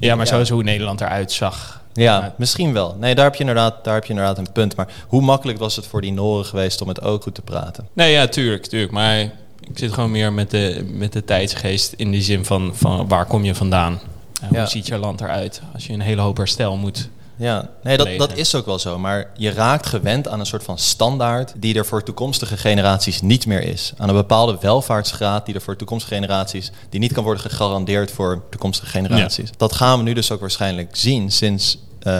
Ja, 0.00 0.14
maar 0.14 0.26
zo 0.26 0.40
is 0.40 0.48
hoe 0.48 0.62
Nederland 0.62 1.00
eruit 1.00 1.32
zag. 1.32 1.82
Ja, 1.92 2.34
misschien 2.36 2.72
wel. 2.72 2.96
Nee, 3.00 3.14
daar 3.14 3.24
heb, 3.24 3.34
je 3.34 3.40
inderdaad, 3.40 3.84
daar 3.84 3.94
heb 3.94 4.04
je 4.04 4.10
inderdaad 4.10 4.38
een 4.38 4.52
punt. 4.52 4.76
Maar 4.76 4.88
hoe 5.06 5.22
makkelijk 5.22 5.58
was 5.58 5.76
het 5.76 5.86
voor 5.86 6.00
die 6.00 6.12
Noren 6.12 6.44
geweest 6.44 6.82
om 6.82 6.88
het 6.88 7.02
ook 7.02 7.22
goed 7.22 7.34
te 7.34 7.42
praten? 7.42 7.88
Nee, 7.92 8.12
ja, 8.12 8.26
tuurlijk, 8.26 8.66
tuurlijk. 8.66 8.92
Maar 8.92 9.18
ik 9.60 9.78
zit 9.78 9.92
gewoon 9.92 10.10
meer 10.10 10.32
met 10.32 10.50
de, 10.50 10.90
met 10.92 11.12
de 11.12 11.24
tijdsgeest 11.24 11.92
in 11.92 12.10
die 12.10 12.22
zin 12.22 12.44
van, 12.44 12.70
van 12.74 13.08
waar 13.08 13.26
kom 13.26 13.44
je 13.44 13.54
vandaan? 13.54 14.00
Hoe 14.48 14.66
ziet 14.66 14.86
je 14.86 14.98
land 14.98 15.20
eruit 15.20 15.62
als 15.74 15.86
je 15.86 15.92
een 15.92 16.00
hele 16.00 16.20
hoop 16.20 16.36
herstel 16.36 16.76
moet 16.76 17.08
ja, 17.40 17.68
nee, 17.82 17.96
dat, 17.96 18.08
dat 18.18 18.36
is 18.36 18.54
ook 18.54 18.66
wel 18.66 18.78
zo. 18.78 18.98
Maar 18.98 19.30
je 19.34 19.50
raakt 19.50 19.86
gewend 19.86 20.28
aan 20.28 20.40
een 20.40 20.46
soort 20.46 20.62
van 20.62 20.78
standaard 20.78 21.52
die 21.56 21.74
er 21.74 21.86
voor 21.86 22.02
toekomstige 22.02 22.56
generaties 22.56 23.20
niet 23.20 23.46
meer 23.46 23.62
is. 23.62 23.92
Aan 23.96 24.08
een 24.08 24.14
bepaalde 24.14 24.56
welvaartsgraad 24.60 25.46
die 25.46 25.54
er 25.54 25.60
voor 25.60 25.76
toekomstige 25.76 26.14
generaties, 26.14 26.72
die 26.88 27.00
niet 27.00 27.12
kan 27.12 27.24
worden 27.24 27.42
gegarandeerd 27.42 28.10
voor 28.10 28.42
toekomstige 28.50 28.90
generaties. 28.90 29.48
Ja. 29.48 29.54
Dat 29.56 29.74
gaan 29.74 29.98
we 29.98 30.04
nu 30.04 30.12
dus 30.12 30.30
ook 30.30 30.40
waarschijnlijk 30.40 30.96
zien 30.96 31.30
sinds 31.30 31.78
uh, 32.06 32.12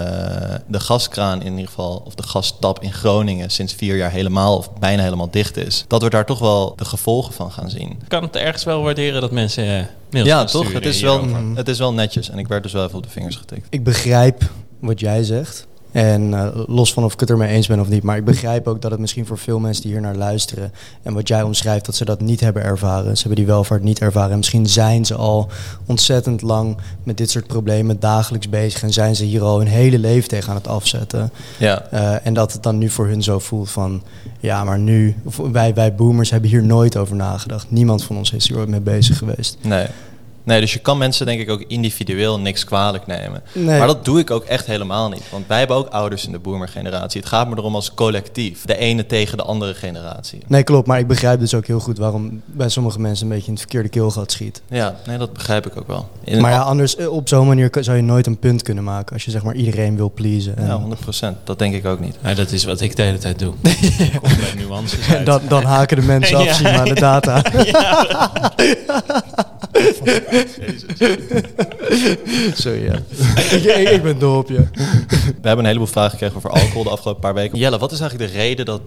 de 0.66 0.80
gaskraan 0.80 1.42
in 1.42 1.52
ieder 1.52 1.66
geval, 1.66 2.02
of 2.06 2.14
de 2.14 2.22
gastap 2.22 2.82
in 2.82 2.92
Groningen 2.92 3.50
sinds 3.50 3.74
vier 3.74 3.96
jaar 3.96 4.10
helemaal 4.10 4.56
of 4.56 4.72
bijna 4.78 5.02
helemaal 5.02 5.30
dicht 5.30 5.56
is. 5.56 5.84
Dat 5.88 6.02
we 6.02 6.10
daar 6.10 6.26
toch 6.26 6.38
wel 6.38 6.72
de 6.76 6.84
gevolgen 6.84 7.32
van 7.32 7.52
gaan 7.52 7.70
zien. 7.70 7.90
Ik 7.90 8.08
kan 8.08 8.22
het 8.22 8.36
ergens 8.36 8.64
wel 8.64 8.82
waarderen 8.82 9.20
dat 9.20 9.30
mensen 9.30 9.64
uh, 9.64 9.84
mails 10.10 10.26
Ja, 10.26 10.44
toch? 10.44 10.72
Het 10.72 10.86
is, 10.86 11.00
wel, 11.00 11.24
het 11.54 11.68
is 11.68 11.78
wel 11.78 11.92
netjes 11.92 12.30
en 12.30 12.38
ik 12.38 12.48
werd 12.48 12.62
dus 12.62 12.72
wel 12.72 12.84
even 12.84 12.96
op 12.96 13.02
de 13.02 13.08
vingers 13.08 13.36
getikt. 13.36 13.66
Ik 13.70 13.84
begrijp 13.84 14.42
wat 14.80 15.00
jij 15.00 15.22
zegt. 15.22 15.68
En 15.92 16.30
uh, 16.32 16.48
los 16.66 16.92
van 16.92 17.04
of 17.04 17.12
ik 17.12 17.20
het 17.20 17.30
ermee 17.30 17.48
eens 17.48 17.66
ben 17.66 17.80
of 17.80 17.88
niet. 17.88 18.02
Maar 18.02 18.16
ik 18.16 18.24
begrijp 18.24 18.66
ook 18.66 18.82
dat 18.82 18.90
het 18.90 19.00
misschien 19.00 19.26
voor 19.26 19.38
veel 19.38 19.58
mensen 19.58 19.82
die 19.82 19.92
hier 19.92 20.00
naar 20.00 20.16
luisteren. 20.16 20.72
En 21.02 21.14
wat 21.14 21.28
jij 21.28 21.42
omschrijft, 21.42 21.86
dat 21.86 21.94
ze 21.94 22.04
dat 22.04 22.20
niet 22.20 22.40
hebben 22.40 22.62
ervaren. 22.62 23.16
Ze 23.16 23.20
hebben 23.20 23.36
die 23.44 23.46
welvaart 23.46 23.82
niet 23.82 24.00
ervaren. 24.00 24.30
En 24.30 24.36
misschien 24.36 24.66
zijn 24.66 25.04
ze 25.04 25.14
al 25.14 25.48
ontzettend 25.86 26.42
lang 26.42 26.76
met 27.02 27.16
dit 27.16 27.30
soort 27.30 27.46
problemen 27.46 28.00
dagelijks 28.00 28.48
bezig. 28.48 28.82
En 28.82 28.92
zijn 28.92 29.16
ze 29.16 29.24
hier 29.24 29.42
al 29.42 29.58
hun 29.58 29.68
hele 29.68 29.98
leven 29.98 30.28
tegen 30.28 30.48
aan 30.48 30.56
het 30.56 30.68
afzetten. 30.68 31.32
Ja. 31.58 31.86
Uh, 31.92 32.26
en 32.26 32.34
dat 32.34 32.52
het 32.52 32.62
dan 32.62 32.78
nu 32.78 32.88
voor 32.88 33.06
hun 33.06 33.22
zo 33.22 33.38
voelt 33.38 33.70
van. 33.70 34.02
Ja, 34.40 34.64
maar 34.64 34.78
nu. 34.78 35.14
Wij, 35.52 35.74
wij 35.74 35.94
boomers 35.94 36.30
hebben 36.30 36.50
hier 36.50 36.62
nooit 36.62 36.96
over 36.96 37.16
nagedacht. 37.16 37.70
Niemand 37.70 38.04
van 38.04 38.16
ons 38.16 38.32
is 38.32 38.48
hier 38.48 38.58
ooit 38.58 38.68
mee 38.68 38.80
bezig 38.80 39.18
geweest. 39.18 39.56
Nee. 39.62 39.86
Nee, 40.50 40.60
dus 40.60 40.72
je 40.72 40.78
kan 40.78 40.98
mensen 40.98 41.26
denk 41.26 41.40
ik 41.40 41.50
ook 41.50 41.64
individueel 41.66 42.40
niks 42.40 42.64
kwalijk 42.64 43.06
nemen. 43.06 43.42
Nee. 43.52 43.78
Maar 43.78 43.86
dat 43.86 44.04
doe 44.04 44.18
ik 44.18 44.30
ook 44.30 44.44
echt 44.44 44.66
helemaal 44.66 45.08
niet. 45.08 45.22
Want 45.30 45.46
wij 45.46 45.58
hebben 45.58 45.76
ook 45.76 45.88
ouders 45.88 46.26
in 46.26 46.32
de 46.32 46.38
boomergeneratie. 46.38 47.20
Het 47.20 47.28
gaat 47.28 47.48
me 47.48 47.56
erom 47.56 47.74
als 47.74 47.94
collectief. 47.94 48.64
De 48.64 48.76
ene 48.76 49.06
tegen 49.06 49.36
de 49.36 49.42
andere 49.42 49.74
generatie. 49.74 50.42
Nee, 50.46 50.62
klopt. 50.62 50.86
Maar 50.86 50.98
ik 50.98 51.06
begrijp 51.06 51.40
dus 51.40 51.54
ook 51.54 51.66
heel 51.66 51.80
goed 51.80 51.98
waarom 51.98 52.42
bij 52.46 52.68
sommige 52.68 53.00
mensen 53.00 53.26
een 53.26 53.32
beetje 53.32 53.46
in 53.46 53.52
het 53.52 53.60
verkeerde 53.60 53.88
keelgat 53.88 54.32
schiet. 54.32 54.62
Ja, 54.68 54.94
nee, 55.06 55.18
dat 55.18 55.32
begrijp 55.32 55.66
ik 55.66 55.76
ook 55.78 55.86
wel. 55.86 56.08
In 56.24 56.40
maar 56.40 56.50
ja, 56.50 56.60
anders 56.60 56.96
eh, 56.96 57.12
op 57.12 57.28
zo'n 57.28 57.46
manier 57.46 57.70
zou 57.80 57.96
je 57.96 58.02
nooit 58.02 58.26
een 58.26 58.38
punt 58.38 58.62
kunnen 58.62 58.84
maken. 58.84 59.12
Als 59.12 59.24
je 59.24 59.30
zeg 59.30 59.42
maar 59.42 59.54
iedereen 59.54 59.96
wil 59.96 60.12
pleasen. 60.14 60.56
En... 60.56 60.66
Ja, 60.66 60.80
100%. 61.32 61.44
Dat 61.44 61.58
denk 61.58 61.74
ik 61.74 61.86
ook 61.86 62.00
niet. 62.00 62.16
Ja, 62.22 62.34
dat 62.34 62.52
is 62.52 62.64
wat 62.64 62.80
ik 62.80 62.96
de 62.96 63.02
hele 63.02 63.18
tijd 63.18 63.38
doe. 63.38 63.52
Compleet 64.22 64.54
nuances 64.56 65.08
uit. 65.14 65.26
Dan, 65.26 65.40
dan 65.48 65.64
haken 65.64 65.96
de 65.96 66.06
mensen 66.06 66.36
af, 66.48 66.54
zien 66.54 66.74
maar 66.74 66.84
de 66.84 66.94
data. 66.94 67.42
Sorry, 72.54 72.84
ja. 72.84 72.94
ik, 73.50 73.64
ik, 73.64 73.88
ik, 73.88 74.02
ben 74.02 74.18
dol 74.18 74.38
op 74.38 74.48
je. 74.48 74.66
We 75.40 75.48
hebben 75.48 75.58
een 75.58 75.64
heleboel 75.64 75.86
vragen 75.86 76.10
gekregen 76.10 76.36
over 76.36 76.50
alcohol 76.50 76.82
de 76.82 76.90
afgelopen 76.90 77.20
paar 77.20 77.34
weken. 77.34 77.58
Jelle, 77.58 77.78
wat 77.78 77.92
is 77.92 78.00
eigenlijk 78.00 78.32
de 78.32 78.38
reden 78.38 78.64
dat 78.64 78.80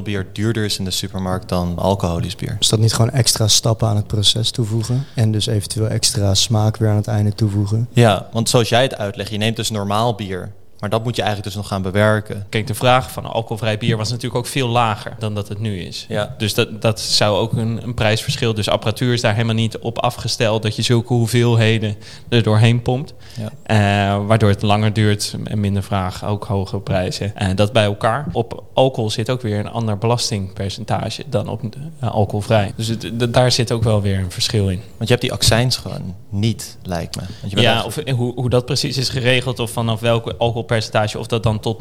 0.0 0.00 0.02
bier 0.04 0.26
duurder 0.32 0.64
is 0.64 0.78
in 0.78 0.84
de 0.84 0.90
supermarkt 0.90 1.48
dan 1.48 1.78
alcoholisch 1.78 2.36
bier? 2.36 2.56
Is 2.60 2.68
dat 2.68 2.78
niet 2.78 2.92
gewoon 2.92 3.10
extra 3.10 3.48
stappen 3.48 3.88
aan 3.88 3.96
het 3.96 4.06
proces 4.06 4.50
toevoegen? 4.50 5.06
En 5.14 5.32
dus 5.32 5.46
eventueel 5.46 5.88
extra 5.88 6.34
smaak 6.34 6.76
weer 6.76 6.88
aan 6.88 6.96
het 6.96 7.06
einde 7.06 7.34
toevoegen? 7.34 7.88
Ja, 7.92 8.28
want 8.32 8.48
zoals 8.48 8.68
jij 8.68 8.82
het 8.82 8.96
uitlegt, 8.96 9.30
je 9.30 9.36
neemt 9.36 9.56
dus 9.56 9.70
normaal 9.70 10.14
bier 10.14 10.52
Maar 10.80 10.90
dat 10.90 11.04
moet 11.04 11.16
je 11.16 11.22
eigenlijk 11.22 11.52
dus 11.52 11.62
nog 11.62 11.70
gaan 11.70 11.82
bewerken. 11.82 12.46
Kijk, 12.48 12.66
de 12.66 12.74
vraag 12.74 13.10
van 13.10 13.24
alcoholvrij 13.24 13.78
bier 13.78 13.96
was 13.96 14.08
natuurlijk 14.08 14.34
ook 14.36 14.46
veel 14.46 14.68
lager 14.68 15.14
dan 15.18 15.34
dat 15.34 15.48
het 15.48 15.58
nu 15.58 15.80
is. 15.80 16.06
Ja. 16.08 16.34
Dus 16.38 16.54
dat, 16.54 16.82
dat 16.82 17.00
zou 17.00 17.38
ook 17.38 17.52
een, 17.52 17.80
een 17.82 17.94
prijsverschil. 17.94 18.54
Dus 18.54 18.68
apparatuur 18.68 19.12
is 19.12 19.20
daar 19.20 19.32
helemaal 19.32 19.54
niet 19.54 19.78
op 19.78 19.98
afgesteld 19.98 20.62
dat 20.62 20.76
je 20.76 20.82
zulke 20.82 21.12
hoeveelheden 21.12 21.96
er 22.28 22.42
doorheen 22.42 22.82
pompt. 22.82 23.14
Ja. 23.36 23.50
Eh, 23.62 24.26
waardoor 24.26 24.48
het 24.48 24.62
langer 24.62 24.92
duurt 24.92 25.34
en 25.44 25.60
minder 25.60 25.82
vraag, 25.82 26.24
ook 26.24 26.44
hogere 26.44 26.80
prijzen. 26.80 27.36
En 27.36 27.56
dat 27.56 27.72
bij 27.72 27.84
elkaar. 27.84 28.26
Op 28.32 28.64
alcohol 28.74 29.10
zit 29.10 29.30
ook 29.30 29.42
weer 29.42 29.58
een 29.58 29.70
ander 29.70 29.98
belastingpercentage 29.98 31.22
dan 31.26 31.48
op 31.48 31.62
uh, 31.64 32.10
alcoholvrij. 32.10 32.72
Dus 32.76 32.86
het, 32.86 33.32
daar 33.34 33.52
zit 33.52 33.72
ook 33.72 33.82
wel 33.82 34.02
weer 34.02 34.18
een 34.18 34.30
verschil 34.30 34.68
in. 34.68 34.78
Want 34.96 34.98
je 34.98 35.06
hebt 35.06 35.20
die 35.20 35.32
accijns 35.32 35.76
gewoon 35.76 36.14
niet, 36.28 36.78
lijkt 36.82 37.16
me. 37.16 37.22
Want 37.40 37.52
je 37.52 37.60
Ja, 37.60 37.74
echt- 37.74 37.84
of 37.84 37.98
hoe, 38.16 38.34
hoe 38.34 38.50
dat 38.50 38.66
precies 38.66 38.96
is 38.96 39.08
geregeld, 39.08 39.58
of 39.58 39.70
vanaf 39.70 40.00
welk 40.00 40.34
alcoholpercentage, 40.70 41.18
of 41.18 41.26
dat 41.26 41.42
dan 41.42 41.60
tot 41.60 41.78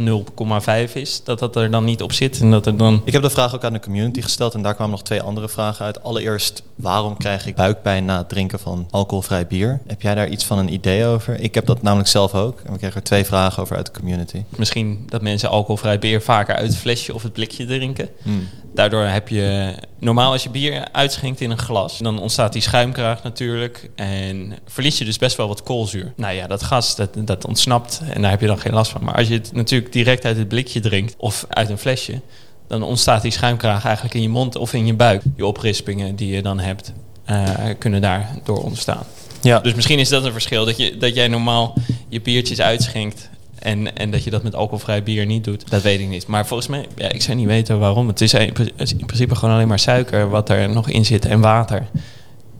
0,5 0.88 0.94
is, 0.94 1.24
dat 1.24 1.40
dat 1.40 1.56
er 1.56 1.72
dan 1.72 1.84
niet 1.84 2.02
op 2.02 2.12
zit. 2.12 2.40
En 2.42 2.52
dat 2.52 2.66
er 2.66 2.78
dan. 2.78 3.02
Ik 3.06 3.14
heb 3.14 3.22
de 3.22 3.30
vraag 3.30 3.56
ook 3.56 3.64
aan 3.64 3.74
de 3.74 3.80
community 3.80 4.22
gesteld 4.22 4.54
en 4.54 4.62
daar 4.62 4.74
kwamen 4.74 4.92
nog 4.92 5.04
twee 5.04 5.22
andere 5.22 5.50
vragen 5.50 5.86
uit. 5.86 6.04
Allereerst, 6.04 6.64
waarom 6.76 7.18
krijg 7.18 7.46
ik 7.46 7.56
buikpijn 7.56 8.06
na 8.06 8.18
het 8.18 8.30
drinken 8.30 8.60
van 8.60 8.88
alcoholvrij 8.92 9.48
bier? 9.48 9.80
Heb 9.88 10.02
jij 10.02 10.16
daar 10.16 10.28
iets 10.28 10.46
van 10.46 10.58
een 10.58 10.74
idee 10.74 11.06
over? 11.06 11.40
Ik 11.40 11.56
heb 11.56 11.66
dat 11.66 11.82
namelijk 11.82 12.10
zelf 12.10 12.36
ook. 12.36 12.62
En 12.66 12.72
we 12.72 12.78
kregen 12.78 12.96
er 12.96 13.04
twee 13.04 13.26
vragen 13.26 13.62
over 13.62 13.76
uit 13.76 13.86
de 13.86 14.00
community. 14.00 14.44
Misschien 14.58 15.04
dat 15.10 15.22
mensen 15.22 15.50
alcoholvrij 15.50 16.00
bier 16.00 16.22
vaker 16.22 16.56
uit 16.56 16.68
het 16.68 16.78
flesje 16.78 17.14
of 17.14 17.24
het 17.24 17.34
blikje 17.34 17.66
drinken. 17.66 18.10
Hmm. 18.22 18.48
Daardoor 18.74 19.04
heb 19.04 19.28
je 19.28 19.74
normaal 20.00 20.32
als 20.32 20.44
je 20.44 20.50
bier 20.50 20.88
uitschenkt 20.92 21.42
in 21.42 21.52
een 21.52 21.58
glas, 21.58 21.98
dan 21.98 22.20
ontstaat 22.20 22.54
die 22.54 22.62
schuimkraag 22.62 23.24
natuurlijk 23.24 23.90
en 23.96 24.58
verlies 24.66 24.98
je 24.98 25.06
dus 25.06 25.18
best 25.18 25.38
wel 25.38 25.48
wat 25.48 25.64
koolzuur. 25.64 26.14
Nou 26.16 26.34
ja, 26.34 26.48
dat 26.48 26.64
gas 26.64 26.96
dat, 26.96 27.10
dat 27.16 27.46
ontsnapt 27.46 28.02
en 28.14 28.22
daar 28.22 28.32
heb 28.32 28.42
je 28.42 28.48
dan 28.48 28.60
geen 28.60 28.74
last 28.74 28.92
van. 28.92 29.04
Maar 29.04 29.16
als 29.16 29.28
je 29.28 29.34
het 29.34 29.52
natuurlijk 29.54 29.92
direct 29.92 30.26
uit 30.26 30.38
het 30.38 30.48
blikje 30.48 30.80
drinkt 30.80 31.16
of 31.18 31.46
uit 31.50 31.70
een 31.70 31.78
flesje, 31.78 32.22
dan 32.68 32.84
ontstaat 32.84 33.22
die 33.22 33.32
schuimkraag 33.32 33.86
eigenlijk 33.86 34.16
in 34.16 34.22
je 34.22 34.30
mond 34.30 34.56
of 34.56 34.74
in 34.74 34.86
je 34.86 34.94
buik. 34.94 35.22
Die 35.36 35.46
oprispingen 35.46 36.16
die 36.16 36.36
je 36.36 36.42
dan 36.42 36.60
hebt, 36.60 36.94
eh, 37.26 37.54
kunnen 37.78 38.02
daardoor 38.02 38.64
ontstaan. 38.64 39.04
Ja, 39.42 39.60
Dus 39.60 39.74
misschien 39.74 40.00
is 40.00 40.10
dat 40.10 40.26
een 40.26 40.32
verschil. 40.32 40.66
Dat, 40.66 40.78
je, 40.78 40.98
dat 40.98 41.16
jij 41.16 41.28
normaal 41.28 41.74
je 42.08 42.22
biertjes 42.22 42.62
uitschenkt. 42.62 43.29
En, 43.62 43.96
en 43.98 44.12
dat 44.12 44.24
je 44.24 44.30
dat 44.30 44.44
met 44.44 44.56
alcoholvrij 44.56 45.04
bier 45.04 45.26
niet 45.26 45.44
doet. 45.44 45.70
Dat 45.70 45.82
weet 45.82 46.00
ik 46.00 46.08
niet. 46.08 46.28
Maar 46.28 46.46
volgens 46.48 46.70
mij, 46.70 46.86
ja, 46.96 47.10
ik 47.12 47.22
zou 47.22 47.38
niet 47.38 47.48
weten 47.48 47.80
waarom. 47.80 48.08
Het 48.08 48.22
is 48.22 48.34
in 48.34 48.54
pri- 48.54 48.72
in 48.78 49.06
principe 49.06 49.36
gewoon 49.36 49.56
alleen 49.56 49.68
maar 49.68 49.80
suiker 49.80 50.30
wat 50.30 50.50
er 50.50 50.70
nog 50.70 50.90
in 50.90 51.06
zit 51.06 51.26
en 51.26 51.40
water. 51.40 51.88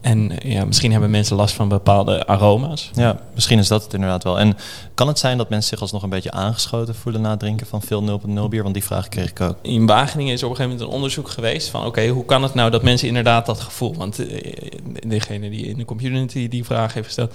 En 0.00 0.38
eh, 0.40 0.52
ja, 0.52 0.64
misschien 0.64 0.90
hebben 0.92 1.10
mensen 1.10 1.36
last 1.36 1.54
van 1.54 1.68
bepaalde 1.68 2.26
aroma's. 2.26 2.90
ja, 2.94 3.20
misschien 3.34 3.58
is 3.58 3.68
dat 3.68 3.82
het 3.82 3.92
inderdaad 3.94 4.24
wel. 4.24 4.38
En 4.38 4.56
kan 4.94 5.08
het 5.08 5.18
zijn 5.18 5.38
dat 5.38 5.48
mensen 5.48 5.68
zich 5.68 5.80
alsnog 5.80 6.02
een 6.02 6.08
beetje 6.08 6.30
aangeschoten 6.30 6.94
voelen 6.94 7.20
na 7.20 7.30
het 7.30 7.38
drinken 7.38 7.66
van 7.66 7.82
veel 7.82 8.20
0.0 8.26 8.48
bier? 8.48 8.62
Want 8.62 8.74
die 8.74 8.84
vraag 8.84 9.08
kreeg 9.08 9.30
ik 9.30 9.40
ook. 9.40 9.56
In 9.62 9.86
Wageningen 9.86 10.32
is 10.32 10.42
op 10.42 10.50
een 10.50 10.56
gegeven 10.56 10.72
moment 10.76 10.90
een 10.90 10.96
onderzoek 10.96 11.28
geweest 11.28 11.68
van... 11.68 11.86
oké, 11.86 12.06
hoe 12.08 12.24
kan 12.24 12.42
het 12.42 12.54
nou 12.54 12.70
dat 12.70 12.82
mensen 12.82 13.08
inderdaad 13.08 13.46
dat 13.46 13.60
gevoel... 13.60 13.94
want 13.94 14.18
eh, 14.28 14.70
degene 15.06 15.50
die 15.50 15.66
in 15.66 15.76
de 15.76 15.84
community 15.84 16.48
die 16.48 16.64
vraag 16.64 16.94
heeft 16.94 17.06
gesteld... 17.06 17.34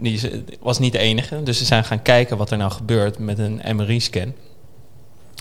die 0.00 0.12
is- 0.12 0.28
was 0.60 0.78
niet 0.78 0.92
de 0.92 0.98
enige. 0.98 1.42
Dus 1.42 1.58
ze 1.58 1.64
zijn 1.64 1.84
gaan 1.84 2.02
kijken 2.02 2.36
wat 2.36 2.50
er 2.50 2.56
nou 2.58 2.70
gebeurt 2.70 3.18
met 3.18 3.38
een 3.38 3.60
MRI-scan... 3.76 4.32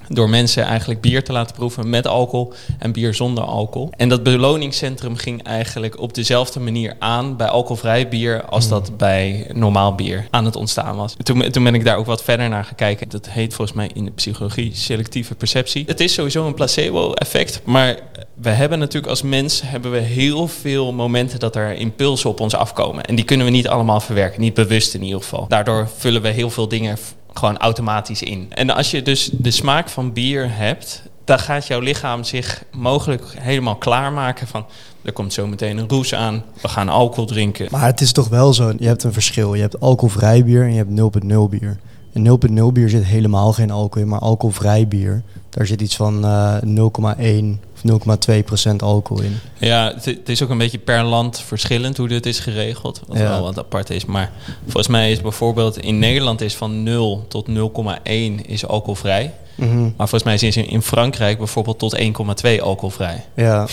door 0.08 0.30
mensen 0.30 0.64
eigenlijk 0.64 1.02
bier 1.02 1.24
te 1.24 1.32
laten 1.32 1.56
proeven 1.56 1.90
met 1.90 2.08
alcohol 2.08 2.54
en 2.80 2.92
bier 2.92 3.14
zonder 3.14 3.44
alcohol. 3.44 3.92
En 3.98 4.10
dat 4.10 4.24
beloningscentrum 4.24 5.16
ging 5.16 5.44
eigenlijk 5.44 6.00
op 6.00 6.14
dezelfde 6.14 6.60
manier 6.60 6.96
aan 7.00 7.38
bij 7.38 7.48
alcoholvrij 7.48 8.08
bier 8.08 8.46
als 8.46 8.68
dat 8.68 8.98
bij 8.98 9.48
normaal 9.54 9.96
bier 9.96 10.28
aan 10.30 10.46
het 10.46 10.56
ontstaan 10.56 10.96
was. 10.96 11.16
Toen, 11.24 11.52
toen 11.52 11.64
ben 11.64 11.76
ik 11.76 11.86
daar 11.86 11.98
ook 11.98 12.06
wat 12.06 12.24
verder 12.24 12.50
naar 12.50 12.66
gaan 12.66 12.76
kijken. 12.76 13.10
Dat 13.10 13.30
heet 13.30 13.54
volgens 13.54 13.78
mij 13.78 13.90
in 13.94 14.06
de 14.06 14.12
psychologie 14.12 14.76
selectieve 14.76 15.36
perceptie. 15.36 15.84
Het 15.88 16.00
is 16.00 16.14
sowieso 16.14 16.46
een 16.46 16.54
placebo-effect, 16.54 17.62
maar 17.64 17.98
we 18.34 18.50
hebben 18.50 18.80
natuurlijk 18.80 19.08
als 19.08 19.22
mens 19.22 19.62
hebben 19.66 19.92
we 19.92 19.98
heel 19.98 20.48
veel 20.48 20.94
momenten 20.94 21.40
dat 21.40 21.56
er 21.56 21.74
impulsen 21.74 22.30
op 22.30 22.40
ons 22.40 22.56
afkomen. 22.56 23.06
En 23.06 23.16
die 23.16 23.26
kunnen 23.26 23.46
we 23.46 23.52
niet 23.52 23.68
allemaal 23.68 24.00
verwerken, 24.00 24.42
niet 24.42 24.54
bewust 24.54 24.94
in 24.94 25.04
ieder 25.04 25.22
geval. 25.22 25.46
Daardoor 25.48 25.90
vullen 25.98 26.22
we 26.22 26.30
heel 26.30 26.50
veel 26.50 26.68
dingen 26.68 26.98
gewoon 27.34 27.58
automatisch 27.58 28.24
in. 28.24 28.48
En 28.50 28.70
als 28.70 28.92
je 28.92 29.02
dus 29.02 29.30
de 29.32 29.52
smaak 29.52 29.90
van 29.90 30.14
bier 30.14 30.56
hebt, 30.56 31.04
dan 31.26 31.40
gaat 31.40 31.68
jouw 31.68 31.80
lichaam 31.80 32.24
zich 32.24 32.64
mogelijk 32.72 33.24
helemaal 33.40 33.76
klaarmaken 33.76 34.48
van... 34.48 34.66
er 35.02 35.14
komt 35.14 35.34
zo 35.34 35.48
meteen 35.48 35.78
een 35.78 35.90
roes 35.90 36.14
aan, 36.14 36.44
we 36.62 36.68
gaan 36.68 36.90
alcohol 36.90 37.26
drinken. 37.26 37.68
Maar 37.72 37.86
het 37.86 38.02
is 38.02 38.12
toch 38.12 38.28
wel 38.28 38.54
zo, 38.54 38.74
je 38.78 38.88
hebt 38.88 39.04
een 39.04 39.14
verschil. 39.14 39.54
Je 39.54 39.62
hebt 39.62 39.80
alcoholvrij 39.80 40.44
bier 40.44 40.64
en 40.64 40.74
je 40.74 40.86
hebt 40.86 41.24
0.0 41.24 41.50
bier. 41.50 41.78
In 42.14 42.40
0.0 42.50 42.64
bier 42.74 42.90
zit 42.90 43.04
helemaal 43.04 43.54
geen 43.54 43.72
alcohol 43.72 44.04
in, 44.04 44.08
maar 44.10 44.20
alcoholvrij 44.20 44.88
bier, 44.88 45.22
daar 45.50 45.66
zit 45.66 45.82
iets 45.82 45.96
van 45.96 46.26
eh 46.26 46.56
0,1 46.62 47.60
of 47.74 48.02
0,2 48.38 48.44
procent 48.46 48.82
alcohol 48.82 49.24
in. 49.24 49.38
Ja, 49.60 49.92
het, 49.96 50.06
het 50.06 50.30
is 50.30 50.44
ook 50.44 50.50
een 50.50 50.58
beetje 50.58 50.78
per 50.78 51.04
land 51.04 51.40
verschillend 51.40 51.98
hoe 51.98 52.08
dit 52.08 52.26
is 52.26 52.40
geregeld. 52.40 53.02
Wat 53.08 53.18
Ja. 53.18 53.24
wel 53.30 53.42
wat 53.42 53.58
apart 53.60 53.90
is. 53.90 54.06
Maar 54.06 54.32
volgens 54.64 54.88
mij 54.88 55.12
is 55.12 55.22
bijvoorbeeld 55.22 55.78
in 55.78 56.00
Nederland 56.00 56.42
is 56.42 56.56
van 56.56 56.84
0 56.84 57.26
tot 57.28 57.48
0,1 57.48 58.46
is 58.46 58.66
alcoholvrij. 58.68 59.34
Mhm. 59.56 59.82
Maar 59.82 60.08
volgens 60.10 60.24
mij 60.24 60.34
is 60.34 60.58
in- 60.58 60.68
in 60.70 60.82
Frankrijk 60.82 61.38
bijvoorbeeld 61.38 61.80
tot 61.80 61.98
1,2 61.98 62.62
alcoholvrij. 62.62 63.26
Ja, 63.36 63.68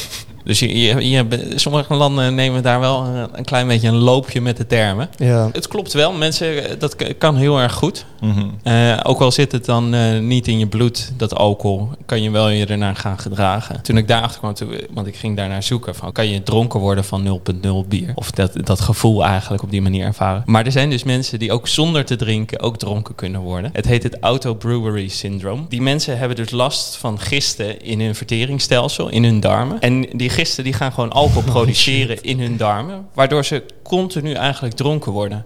Dus 0.44 0.58
je, 0.58 0.78
je, 0.80 1.08
je- 1.10 1.52
sommige 1.54 1.94
landen 1.94 2.34
nemen 2.34 2.62
daar 2.62 2.80
wel 2.80 3.04
een, 3.04 3.28
een 3.32 3.44
klein 3.44 3.66
beetje 3.68 3.88
een 3.88 3.94
loopje 3.96 4.40
met 4.40 4.56
de 4.56 4.66
termen. 4.66 5.08
ja. 5.16 5.48
Het 5.52 5.68
klopt 5.68 5.92
wel, 5.92 6.12
mensen, 6.12 6.64
eh, 6.70 6.78
dat 6.78 6.96
kan 7.18 7.36
heel 7.36 7.58
erg 7.60 7.72
goed. 7.72 8.04
Mhm. 8.20 8.46
Eh, 8.62 8.98
ook 9.02 9.20
al 9.20 9.32
zit 9.32 9.52
het 9.52 9.64
dan 9.64 9.94
eh, 9.94 10.18
niet 10.18 10.48
in 10.48 10.58
je 10.58 10.66
bloed, 10.66 11.12
dat 11.16 11.34
alcohol, 11.34 11.88
kan 12.06 12.22
je 12.22 12.30
wel 12.30 12.48
je 12.48 12.66
ernaar 12.66 12.96
gaan 12.96 13.18
gedragen. 13.18 13.82
Toen 13.82 13.96
ik 13.96 14.08
daarachter 14.08 14.38
kwam, 14.40 14.54
toen, 14.54 14.74
want 14.90 15.06
ik 15.06 15.16
ging 15.16 15.36
daarnaar 15.36 15.62
zoeken 15.62 15.94
van, 15.94 16.12
kan 16.12 16.28
je 16.28 16.42
dronken 16.42 16.80
worden 16.80 17.04
van 17.04 17.40
0.0 17.84 17.88
bier? 17.88 18.12
Of 18.14 18.30
dat, 18.30 18.52
dat 18.66 18.80
gevoel 18.80 19.24
eigenlijk 19.24 19.62
op 19.62 19.70
die 19.70 19.82
manier 19.82 20.04
ervaren. 20.06 20.42
Maar 20.46 20.64
er 20.66 20.72
zijn 20.72 20.90
dus 20.90 21.02
mensen 21.04 21.38
die 21.38 21.52
ook 21.52 21.68
zonder 21.68 22.04
te 22.04 22.16
drinken 22.16 22.60
ook 22.60 22.78
dronken 22.78 23.14
kunnen 23.14 23.40
worden. 23.40 23.70
Het 23.72 23.84
heet 23.86 24.02
het 24.02 24.16
auto-brewery 24.20 25.08
syndroom. 25.08 25.66
Die 25.68 25.82
mensen 25.82 26.18
hebben 26.18 26.36
dus 26.36 26.50
last 26.50 26.96
van 26.96 27.20
gisten 27.20 27.82
in 27.82 28.00
hun 28.00 28.14
verteringsstelsel, 28.14 29.08
in 29.08 29.24
hun 29.24 29.40
darmen. 29.40 29.80
En 29.80 30.06
die 30.12 30.30
gisten 30.40 30.64
die 30.64 30.72
gaan 30.72 30.92
gewoon 30.92 31.12
alcohol 31.12 31.42
produceren 31.56 32.22
in 32.22 32.40
hun 32.40 32.56
darmen, 32.56 33.08
waardoor 33.14 33.44
ze 33.44 33.62
continu 33.82 34.32
eigenlijk 34.32 34.74
dronken 34.74 35.12
worden. 35.12 35.44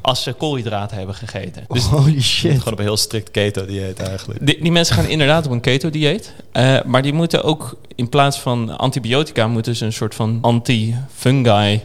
Als 0.00 0.22
ze 0.22 0.32
koolhydraten 0.32 0.96
hebben 0.96 1.14
gegeten. 1.14 1.64
Dus 1.68 1.84
Holy 1.84 2.20
shit. 2.22 2.58
Gewoon 2.58 2.72
op 2.72 2.78
een 2.78 2.84
heel 2.84 2.96
strikt 2.96 3.30
keto-dieet 3.30 4.00
eigenlijk. 4.00 4.46
die, 4.46 4.62
die 4.62 4.72
mensen 4.72 4.94
gaan 4.94 5.06
inderdaad 5.06 5.46
op 5.46 5.52
een 5.52 5.60
keto-dieet. 5.60 6.32
Eh, 6.52 6.82
maar 6.84 7.02
die 7.02 7.12
moeten 7.12 7.44
ook 7.44 7.76
in 7.94 8.08
plaats 8.08 8.38
van 8.40 8.78
antibiotica... 8.78 9.46
moeten 9.46 9.76
ze 9.76 9.84
een 9.84 9.92
soort 9.92 10.14
van 10.14 10.38
anti-fungi 10.40 11.80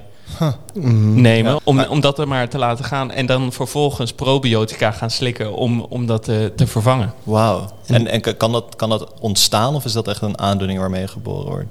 Mhm. 0.74 1.22
nemen. 1.22 1.52
Ja. 1.52 1.60
Om, 1.64 1.80
om 1.80 2.00
dat 2.00 2.20
er 2.20 2.28
maar 2.28 2.50
te 2.50 2.58
laten 2.58 2.86
gaan. 2.86 3.12
En 3.12 3.26
dan 3.26 3.52
vervolgens 3.52 4.14
probiotica 4.14 4.92
gaan 4.92 5.10
slikken 5.10 5.54
om, 5.54 5.82
om 5.82 6.06
dat 6.06 6.24
te, 6.24 6.52
te 6.56 6.68
vervangen. 6.68 7.14
Wauw. 7.24 7.70
En, 7.86 8.08
en 8.08 8.38
kan, 8.38 8.52
dat, 8.52 8.76
kan 8.76 8.90
dat 8.90 9.14
ontstaan 9.20 9.76
of 9.76 9.86
is 9.86 9.94
dat 9.94 10.08
echt 10.08 10.22
een 10.22 10.40
aandoening 10.40 10.80
waarmee 10.80 11.02
je 11.02 11.08
geboren 11.08 11.46
wordt? 11.50 11.68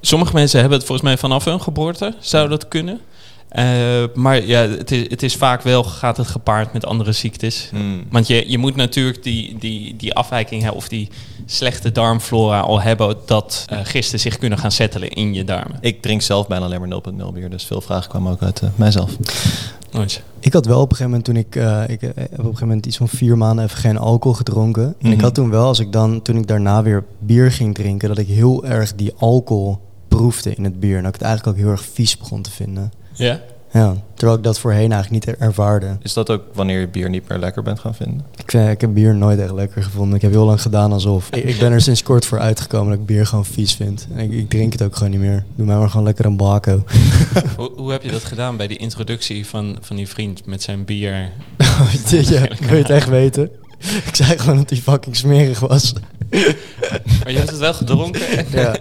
Sommige 0.00 0.32
mensen 0.34 0.60
hebben 0.60 0.78
het 0.78 0.86
volgens 0.86 1.08
mij 1.08 1.18
vanaf 1.18 1.44
hun 1.44 1.60
geboorte. 1.60 2.14
Zou 2.20 2.48
dat 2.48 2.68
kunnen? 2.68 3.00
Eh, 3.48 3.64
maar 4.14 4.44
ja, 4.46 4.60
het 4.68 4.90
is, 4.90 5.10
het 5.10 5.22
is 5.22 5.34
vaak 5.36 5.62
wel, 5.62 5.84
gaat 5.84 6.16
het 6.16 6.26
gepaard 6.26 6.72
met 6.72 6.86
andere 6.86 7.12
ziektes. 7.12 7.68
Hmm. 7.70 8.04
Want 8.10 8.26
je, 8.26 8.50
je 8.50 8.58
moet 8.58 8.76
natuurlijk 8.76 9.22
die, 9.22 9.56
die, 9.58 9.96
die 9.96 10.14
afwijking 10.14 10.62
hebben 10.62 10.80
of 10.80 10.88
die 10.88 11.08
slechte 11.46 11.92
darmflora 11.92 12.60
al 12.60 12.80
hebben 12.80 13.16
dat 13.26 13.64
eh, 13.68 13.78
gisten 13.82 14.20
zich 14.20 14.38
kunnen 14.38 14.58
gaan 14.58 14.70
settelen 14.72 15.08
in 15.10 15.34
je 15.34 15.44
darmen. 15.44 15.78
Ik 15.80 16.02
drink 16.02 16.22
zelf 16.22 16.46
bijna 16.46 16.64
alleen 16.64 16.88
maar 16.88 17.00
0.0 17.28 17.32
bier, 17.34 17.50
dus 17.50 17.64
veel 17.64 17.80
vragen 17.80 18.08
kwamen 18.10 18.32
ook 18.32 18.42
uit 18.42 18.60
eh, 18.60 18.68
mijzelf. 18.74 19.16
Nooit. 19.90 20.22
Ik 20.40 20.52
had 20.52 20.66
wel 20.66 20.80
op 20.80 20.90
een 20.90 20.96
gegeven 20.96 21.10
moment 21.10 21.24
toen 21.24 21.36
ik, 21.36 21.56
eh, 21.56 21.82
ik 21.94 22.00
heb 22.00 22.16
op 22.16 22.38
een 22.38 22.44
gegeven 22.44 22.66
moment 22.66 22.86
iets 22.86 22.96
van 22.96 23.08
vier 23.08 23.36
maanden 23.36 23.64
even 23.64 23.78
geen 23.78 23.98
alcohol 23.98 24.36
gedronken. 24.36 24.94
En 25.00 25.08
ik 25.10 25.14
Mhm. 25.16 25.24
had 25.24 25.34
toen 25.34 25.50
wel, 25.50 25.66
als 25.66 25.78
ik 25.78 25.92
dan, 25.92 26.22
toen 26.22 26.36
ik 26.36 26.46
daarna 26.46 26.82
weer 26.82 27.04
bier 27.18 27.52
ging 27.52 27.74
drinken, 27.74 28.08
dat 28.08 28.18
ik 28.18 28.26
heel 28.26 28.64
erg 28.64 28.94
die 28.94 29.12
alcohol 29.18 29.78
proefde 30.08 30.54
in 30.54 30.64
het 30.64 30.80
bier. 30.80 30.96
En 30.96 31.02
dat 31.02 31.14
ik 31.14 31.20
het 31.20 31.28
eigenlijk 31.28 31.56
ook 31.56 31.62
heel 31.64 31.72
erg 31.72 31.84
vies 31.84 32.16
begon 32.16 32.42
te 32.42 32.50
vinden. 32.50 32.92
Ja? 33.12 33.40
Ja, 33.72 33.96
terwijl 34.14 34.38
ik 34.38 34.44
dat 34.44 34.58
voorheen 34.58 34.92
eigenlijk 34.92 35.26
niet 35.26 35.36
ervaarde. 35.36 35.96
Is 36.02 36.12
dat 36.12 36.30
ook 36.30 36.42
wanneer 36.52 36.80
je 36.80 36.88
bier 36.88 37.08
niet 37.08 37.28
meer 37.28 37.38
lekker 37.38 37.62
bent 37.62 37.80
gaan 37.80 37.94
vinden? 37.94 38.24
Ik, 38.36 38.50
vind, 38.50 38.68
ik 38.68 38.80
heb 38.80 38.94
bier 38.94 39.14
nooit 39.14 39.38
echt 39.38 39.52
lekker 39.52 39.82
gevonden. 39.82 40.16
Ik 40.16 40.22
heb 40.22 40.30
heel 40.30 40.44
lang 40.44 40.62
gedaan 40.62 40.92
alsof. 40.92 41.28
Ik, 41.30 41.44
ik 41.44 41.58
ben 41.58 41.72
er 41.72 41.80
sinds 41.80 42.02
kort 42.02 42.26
voor 42.26 42.38
uitgekomen 42.38 42.90
dat 42.90 42.98
ik 42.98 43.06
bier 43.06 43.26
gewoon 43.26 43.44
vies 43.44 43.74
vind. 43.74 44.06
En 44.14 44.18
ik, 44.18 44.32
ik 44.32 44.48
drink 44.48 44.72
het 44.72 44.82
ook 44.82 44.96
gewoon 44.96 45.10
niet 45.10 45.20
meer. 45.20 45.44
Doe 45.54 45.66
mij 45.66 45.76
maar 45.76 45.90
gewoon 45.90 46.06
lekker 46.06 46.24
een 46.24 46.36
bako. 46.36 46.84
hoe, 47.56 47.70
hoe 47.76 47.90
heb 47.90 48.02
je 48.02 48.10
dat 48.10 48.24
gedaan 48.24 48.56
bij 48.56 48.66
die 48.66 48.78
introductie 48.78 49.46
van, 49.46 49.78
van 49.80 49.96
die 49.96 50.08
vriend 50.08 50.46
met 50.46 50.62
zijn 50.62 50.84
bier? 50.84 51.12
ja, 52.10 52.48
wil 52.60 52.76
je 52.76 52.82
het 52.82 52.90
echt 52.90 53.08
weten? 53.08 53.50
Ik 54.06 54.14
zei 54.14 54.38
gewoon 54.38 54.56
dat 54.56 54.70
hij 54.70 54.78
fucking 54.78 55.16
smerig 55.16 55.60
was. 55.60 55.92
Maar 56.30 57.30
je 57.30 57.36
hebt 57.36 57.50
het 57.50 57.58
wel 57.58 57.74
gedronken? 57.74 58.22
ja. 58.50 58.76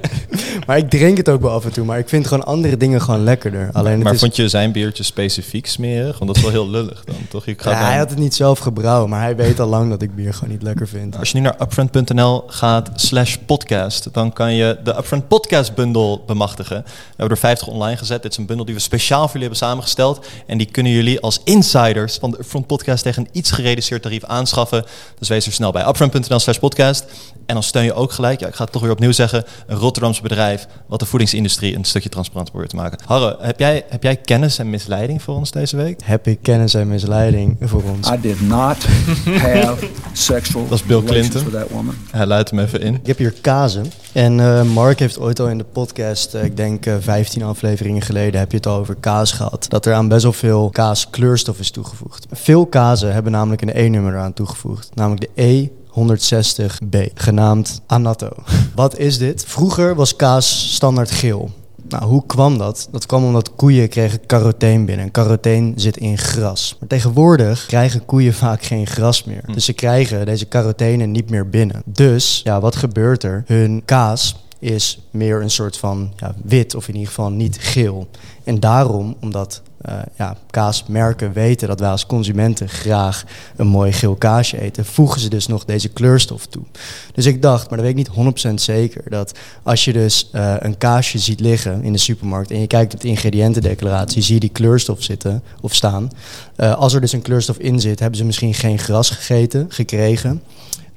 Maar 0.68 0.78
ik 0.78 0.90
drink 0.90 1.18
het 1.18 1.30
ook 1.30 1.42
wel 1.42 1.52
af 1.52 1.66
en 1.66 1.72
toe. 1.72 1.86
Maar 1.86 2.00
ik 2.00 2.10
vind 2.10 2.28
gewoon 2.28 2.46
andere 2.46 2.78
dingen 2.78 3.02
gewoon 3.02 3.24
lekkerder. 3.24 3.70
Alleen 3.74 3.94
het 3.94 4.04
maar 4.04 4.14
is... 4.14 4.20
vond 4.20 4.36
je 4.36 4.48
zijn 4.50 4.72
biertje 4.72 5.04
specifiek 5.04 5.68
smerig? 5.68 6.18
Want 6.18 6.28
dat 6.28 6.36
is 6.36 6.42
wel 6.42 6.52
heel 6.52 6.70
lullig 6.70 7.04
dan, 7.06 7.16
toch? 7.30 7.46
Je 7.46 7.54
gaat 7.58 7.74
Ja, 7.74 7.80
dan- 7.80 7.88
hij 7.90 7.98
had 7.98 8.10
het 8.10 8.20
niet 8.20 8.36
zelf 8.36 8.60
gebrouwen. 8.60 9.10
Maar 9.10 9.22
hij 9.22 9.36
weet 9.36 9.60
al 9.60 9.68
lang 9.68 9.90
dat 9.90 10.02
ik 10.02 10.16
bier 10.16 10.34
gewoon 10.34 10.50
niet 10.50 10.62
lekker 10.62 10.88
vind. 10.88 11.18
Als 11.18 11.32
je 11.32 11.38
nu 11.38 11.44
naar 11.44 11.56
upfront.nl 11.62 12.44
gaat 12.48 12.90
slash 12.96 13.36
podcast, 13.46 14.14
dan 14.14 14.34
kan 14.34 14.54
je 14.54 14.78
de 14.84 14.98
Upfront 14.98 15.28
Podcast 15.28 15.76
Bundle 15.76 16.20
bemachtigen. 16.26 16.84
We 16.86 16.92
hebben 17.08 17.30
er 17.36 17.42
50 17.42 17.68
online 17.68 17.98
gezet. 17.98 18.22
Dit 18.22 18.32
is 18.32 18.38
een 18.38 18.46
bundel 18.46 18.66
die 18.66 18.76
we 18.76 18.82
speciaal 18.82 19.20
voor 19.28 19.40
jullie 19.40 19.48
hebben 19.48 19.68
samengesteld. 19.68 20.26
En 20.46 20.58
die 20.58 20.72
kunnen 20.72 20.92
jullie 20.92 21.20
als 21.20 21.42
insiders 21.44 22.18
van 22.20 22.32
de 22.32 22.38
Upfront 22.40 22.68
Podcast 22.68 23.04
tegen 23.04 23.22
een 23.22 23.30
iets 23.32 23.52
gereduceerd 23.52 24.02
tarief 24.02 24.24
aanschaffen. 24.24 24.86
Dus 25.20 25.28
wees 25.28 25.46
er 25.46 25.54
snel 25.54 25.72
bij 25.72 25.88
upfront.nl 25.88 26.40
slash 26.40 26.58
podcast. 26.58 27.06
En 27.46 27.54
dan 27.54 27.64
steun 27.64 27.84
je 27.84 27.94
ook 27.94 28.12
gelijk, 28.12 28.40
ja, 28.40 28.48
ik 28.48 28.56
ga 28.56 28.64
het 28.64 28.72
toch 28.74 28.82
weer 28.82 28.92
opnieuw 28.92 29.12
zeggen, 29.12 29.46
een 29.68 29.78
Rotterdamse 29.78 30.22
bedrijf 30.22 30.57
wat 30.88 31.00
de 31.00 31.06
voedingsindustrie 31.06 31.76
een 31.76 31.84
stukje 31.86 32.10
transparant 32.10 32.50
probeert 32.50 32.70
te 32.70 32.76
maken. 32.76 33.00
Harre, 33.06 33.38
heb 33.40 33.60
jij, 33.60 33.86
heb 33.90 34.04
jij 34.04 34.16
kennis 34.16 34.58
en 34.60 34.70
misleiding 34.70 35.22
voor 35.22 35.36
ons 35.36 35.52
deze 35.52 35.76
week? 35.76 36.00
Heb 36.04 36.28
ik 36.28 36.40
kennis 36.42 36.74
en 36.74 36.88
misleiding 36.88 37.58
voor 37.62 37.84
ons? 37.84 38.10
I 38.12 38.22
did 38.22 38.42
not 38.42 38.78
have 39.38 39.88
sexual 40.14 40.68
Dat 40.68 40.80
is 40.80 40.86
Bill 40.86 41.00
relations 41.00 41.30
Clinton. 41.30 41.52
with 41.52 41.62
that 41.62 41.72
woman. 41.72 41.96
Hij 42.12 42.26
luidt 42.26 42.50
hem 42.50 42.60
even 42.60 42.82
in. 42.82 42.94
Ik 42.96 43.08
heb 43.08 43.18
hier 43.18 43.34
kazen. 43.42 43.86
En 44.14 44.40
eh, 44.40 44.64
Mark 44.64 45.00
heeft 45.00 45.20
ooit 45.20 45.40
al 45.40 45.50
in 45.50 45.58
de 45.58 45.64
podcast, 45.64 46.34
eh, 46.34 46.44
ik 46.44 46.58
denk 46.58 46.86
eh 46.86 46.96
15 47.00 47.44
afleveringen 47.44 48.02
geleden, 48.02 48.40
heb 48.40 48.52
je 48.52 48.58
het 48.58 48.68
al 48.68 48.78
over 48.78 48.96
kaas 48.96 49.32
gehad. 49.32 49.66
Dat 49.70 49.86
er 49.86 49.94
aan 49.94 50.08
best 50.08 50.24
wel 50.24 50.34
veel 50.34 50.70
kaas 50.70 51.10
kleurstof 51.10 51.60
is 51.60 51.72
toegevoegd. 51.72 52.26
Veel 52.32 52.66
kazen 52.66 53.14
hebben 53.14 53.32
namelijk 53.32 53.62
een 53.62 53.78
E-nummer 53.78 54.14
eraan 54.14 54.34
toegevoegd. 54.34 54.90
Namelijk 54.96 55.22
de 55.22 55.44
E. 55.44 55.68
160B, 55.98 57.14
genaamd 57.14 57.82
Anato. 57.86 58.30
Wat 58.76 58.98
is 58.98 59.18
dit? 59.18 59.46
Vroeger 59.46 59.96
was 59.96 60.16
kaas 60.16 60.74
standaard 60.74 61.12
geel. 61.12 61.50
Nou, 61.90 62.06
hoe 62.06 62.26
kwam 62.26 62.58
dat? 62.58 62.88
Dat 62.92 63.06
kwam 63.06 63.26
omdat 63.26 63.56
koeien 63.56 63.90
kregen 63.90 64.26
caroteen 64.26 64.86
binnen. 64.86 65.06
En 65.06 65.12
caroteen 65.12 65.74
zit 65.76 65.98
in 65.98 66.18
gras. 66.18 66.76
Maar 66.80 66.90
tegenwoordig 66.90 67.66
krijgen 67.66 68.06
koeien 68.06 68.34
vaak 68.34 68.64
geen 68.64 68.88
gras 68.88 69.24
meer. 69.24 69.44
Dus 69.54 69.66
ze 69.66 69.74
krijgen 69.74 70.26
deze 70.26 70.48
carotenen 70.48 71.12
niet 71.12 71.30
meer 71.30 71.50
binnen. 71.50 71.82
Dus, 71.86 72.42
ja, 72.44 72.60
wat 72.60 72.76
gebeurt 72.76 73.24
er? 73.24 73.44
Hun 73.46 73.82
kaas 73.86 74.36
is 74.60 75.00
meer 75.12 75.42
een 75.42 75.50
soort 75.50 75.78
van 75.78 76.12
ja, 76.16 76.36
wit, 76.44 76.76
of 76.76 76.88
in 76.88 76.94
ieder 76.94 77.08
geval 77.08 77.30
niet 77.30 77.58
geel. 77.60 78.08
En 78.44 78.60
daarom, 78.60 79.16
omdat 79.20 79.62
eh, 79.82 80.00
ja, 80.18 80.38
kaasmerken 80.50 81.34
weten 81.34 81.68
dat 81.68 81.80
wij 81.80 81.90
als 81.90 82.06
consumenten 82.06 82.70
graag 82.70 83.24
een 83.56 83.68
mooi 83.68 83.92
geel 83.92 84.16
kaasje 84.16 84.62
eten, 84.62 84.86
voegen 84.86 85.22
ze 85.22 85.30
dus 85.30 85.48
nog 85.48 85.66
deze 85.66 85.90
kleurstof 85.90 86.46
toe. 86.46 86.64
Dus 87.14 87.26
ik 87.26 87.42
dacht, 87.42 87.70
maar 87.70 87.78
dat 87.78 87.88
weet 87.88 87.98
ik 87.98 88.16
niet 88.16 88.50
100% 88.50 88.54
zeker, 88.54 89.10
dat 89.10 89.38
als 89.64 89.86
je 89.86 89.94
dus 89.94 90.30
eh, 90.32 90.56
een 90.60 90.78
kaasje 90.78 91.18
ziet 91.18 91.40
liggen 91.40 91.84
in 91.84 91.92
de 91.92 92.00
supermarkt 92.00 92.52
en 92.52 92.60
je 92.60 92.68
kijkt 92.68 92.94
op 92.94 93.00
de 93.02 93.08
ingrediëntendeclaratie, 93.08 94.22
zie 94.22 94.34
je 94.34 94.40
die 94.40 94.50
kleurstof 94.50 95.04
zitten 95.04 95.44
of 95.62 95.76
staan. 95.76 96.12
Eh, 96.56 96.76
als 96.76 96.94
er 96.94 97.02
dus 97.02 97.14
een 97.14 97.22
kleurstof 97.22 97.58
in 97.58 97.80
zit, 97.80 98.00
hebben 98.00 98.18
ze 98.18 98.26
misschien 98.26 98.54
geen 98.54 98.80
gras 98.80 99.10
gegeten, 99.10 99.66
gekregen. 99.70 100.42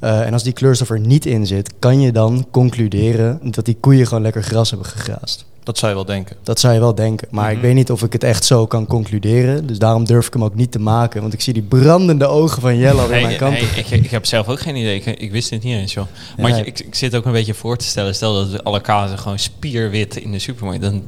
Eh, 0.01 0.27
en 0.27 0.33
als 0.33 0.43
die 0.43 0.53
kleurstof 0.53 0.91
er 0.91 1.01
niet 1.01 1.27
in 1.27 1.47
zit, 1.47 1.73
kan 1.79 2.01
je 2.01 2.13
dan 2.13 2.47
concluderen 2.51 3.39
dat 3.43 3.65
die 3.65 3.77
koeien 3.81 4.07
gewoon 4.07 4.23
lekker 4.23 4.43
gras 4.43 4.71
hebben 4.71 4.89
gegraast. 4.89 5.45
Dat 5.63 5.79
zou 5.79 5.91
je 5.91 5.97
wel 5.97 6.07
denken. 6.07 6.37
Dat 6.43 6.61
zou 6.61 6.75
je 6.75 6.81
wel 6.81 6.95
denken. 6.95 7.29
Maar 7.31 7.53
ik 7.53 7.61
weet 7.61 7.75
niet 7.75 7.91
of 7.91 8.03
ik 8.03 8.13
het 8.13 8.25
echt 8.25 8.45
zo 8.45 8.67
kan 8.67 8.87
concluderen. 8.87 9.67
Dus 9.67 9.79
daarom 9.79 10.05
durf 10.05 10.27
ik 10.27 10.33
hem 10.33 10.45
ook 10.45 10.55
niet 10.55 10.73
te 10.73 10.79
maken. 10.79 11.21
Want 11.21 11.33
ik 11.33 11.41
zie 11.41 11.53
die 11.53 11.63
brandende 11.63 12.27
ogen 12.27 12.61
van 12.61 12.77
Jelle 12.77 13.01
aan 13.03 13.11
Hey, 13.11 13.23
mijn 13.23 13.37
kant. 13.39 13.57
hey, 13.59 13.69
ik, 13.83 13.91
ik 13.91 14.11
heb 14.11 14.27
zelf 14.27 14.49
ook 14.49 14.61
geen 14.61 14.77
idee. 14.77 14.95
Ik, 14.97 15.05
ik 15.07 15.31
wist 15.33 15.51
het 15.51 15.63
niet 15.63 15.75
eens, 15.75 15.93
joh. 15.93 16.07
Maar 16.39 16.51
Ja. 16.51 16.57
je- 16.57 16.65
ik, 16.65 16.81
ik 16.81 16.95
zit 16.95 17.17
ook 17.17 17.25
een 17.25 17.33
beetje 17.33 17.55
voor 17.55 17.77
te 17.77 17.85
stellen. 17.85 18.15
Stel 18.15 18.35
dat 18.35 18.51
we 18.51 18.63
alle 18.63 18.81
kazen 18.81 19.19
gewoon 19.19 19.39
spierwit 19.39 20.17
in 20.17 20.33
de 20.33 20.39
supermarkt. 20.39 20.83
Dan, 20.83 21.03